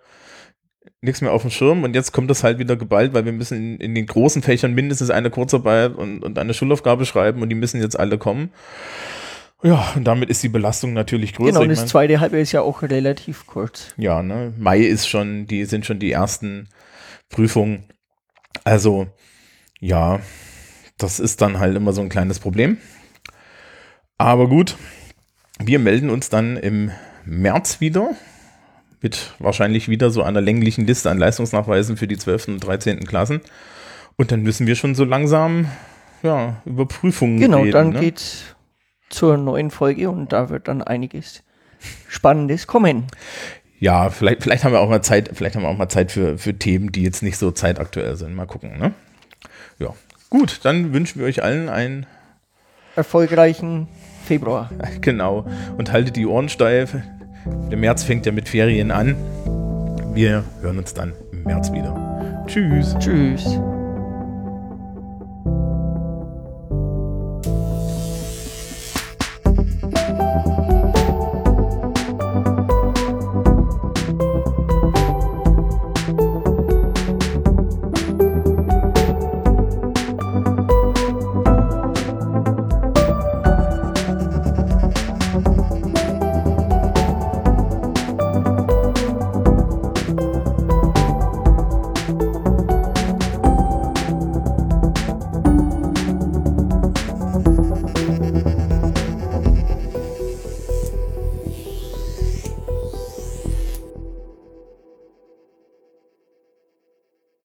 nichts 1.00 1.20
mehr 1.20 1.32
auf 1.32 1.42
dem 1.42 1.50
Schirm 1.50 1.82
und 1.82 1.94
jetzt 1.96 2.12
kommt 2.12 2.30
das 2.30 2.44
halt 2.44 2.58
wieder 2.60 2.76
geballt, 2.76 3.12
weil 3.12 3.24
wir 3.24 3.32
müssen 3.32 3.56
in, 3.56 3.76
in 3.78 3.94
den 3.96 4.06
großen 4.06 4.42
Fächern 4.42 4.72
mindestens 4.72 5.10
eine 5.10 5.30
Kurzarbeit 5.30 5.94
und, 5.96 6.22
und 6.24 6.38
eine 6.38 6.54
Schulaufgabe 6.54 7.06
schreiben 7.06 7.42
und 7.42 7.48
die 7.48 7.56
müssen 7.56 7.80
jetzt 7.80 7.98
alle 7.98 8.18
kommen. 8.18 8.50
Ja, 9.62 9.92
und 9.94 10.04
damit 10.04 10.28
ist 10.28 10.42
die 10.42 10.48
Belastung 10.48 10.92
natürlich 10.92 11.34
größer. 11.34 11.50
Genau, 11.52 11.60
und 11.60 11.66
Ich 11.66 11.76
das 11.76 11.80
mein- 11.80 11.88
zweite 11.88 12.20
Halbjahr 12.20 12.42
ist 12.42 12.52
ja 12.52 12.62
auch 12.62 12.82
relativ 12.82 13.46
kurz. 13.46 13.94
ja, 13.96 14.22
ne, 14.22 14.52
Mai 14.58 14.80
ist 14.80 15.08
schon, 15.08 15.46
die 15.46 15.64
sind 15.66 15.86
schon 15.86 15.98
die 16.00 16.10
ersten 16.10 16.68
Prüfungen. 17.28 17.84
Also, 18.64 19.06
ja, 19.80 20.20
das 20.98 21.20
ist 21.20 21.40
dann 21.42 21.58
halt 21.58 21.76
immer 21.76 21.92
so 21.92 22.00
ein 22.00 22.08
kleines 22.08 22.38
Problem. 22.40 22.78
Aber 24.18 24.48
gut, 24.48 24.76
wir 25.60 25.78
melden 25.78 26.10
uns 26.10 26.28
dann 26.28 26.56
im 26.56 26.90
März 27.24 27.80
wieder 27.80 28.10
mit 29.00 29.32
wahrscheinlich 29.38 29.88
wieder 29.88 30.10
so 30.10 30.22
einer 30.22 30.40
länglichen 30.40 30.86
Liste 30.86 31.10
an 31.10 31.18
Leistungsnachweisen 31.18 31.96
für 31.96 32.06
die 32.06 32.16
12. 32.18 32.48
und 32.48 32.60
13. 32.60 33.00
Klassen. 33.04 33.40
Und 34.16 34.30
dann 34.30 34.42
müssen 34.42 34.66
wir 34.66 34.76
schon 34.76 34.94
so 34.94 35.04
langsam 35.04 35.66
ja, 36.22 36.60
über 36.64 36.86
Prüfungen 36.86 37.40
Genau, 37.40 37.60
reden. 37.62 37.72
dann 37.72 37.90
ne? 37.90 38.00
geht's 38.00 38.54
zur 39.12 39.36
neuen 39.36 39.70
Folge 39.70 40.10
und 40.10 40.32
da 40.32 40.48
wird 40.48 40.68
dann 40.68 40.82
einiges 40.82 41.42
Spannendes 42.08 42.66
kommen. 42.66 43.06
Ja, 43.78 44.10
vielleicht, 44.10 44.42
vielleicht 44.42 44.64
haben 44.64 44.72
wir 44.72 44.80
auch 44.80 44.88
mal 44.88 45.02
Zeit, 45.02 45.30
vielleicht 45.34 45.56
haben 45.56 45.62
wir 45.62 45.68
auch 45.68 45.76
mal 45.76 45.88
Zeit 45.88 46.12
für, 46.12 46.38
für 46.38 46.54
Themen, 46.54 46.92
die 46.92 47.02
jetzt 47.02 47.22
nicht 47.22 47.36
so 47.36 47.50
zeitaktuell 47.50 48.16
sind. 48.16 48.34
Mal 48.34 48.46
gucken, 48.46 48.78
ne? 48.78 48.92
Ja. 49.78 49.94
Gut, 50.30 50.60
dann 50.62 50.92
wünschen 50.92 51.18
wir 51.18 51.26
euch 51.26 51.42
allen 51.42 51.68
einen, 51.68 52.06
Erfolgreichen 52.96 53.88
Februar. 54.24 54.70
genau, 55.00 55.46
und 55.78 55.92
haltet 55.92 56.16
die 56.16 56.26
Ohren 56.26 56.48
steif. 56.48 56.94
Der 57.70 57.78
März 57.78 58.04
fängt 58.04 58.26
ja 58.26 58.32
mit 58.32 58.48
Ferien 58.48 58.90
an. 58.90 59.16
Wir 60.14 60.44
hören 60.60 60.78
uns 60.78 60.94
dann 60.94 61.14
im 61.32 61.44
März 61.44 61.72
wieder. 61.72 62.44
Tschüss. 62.46 62.94
Tschüss. 62.98 63.58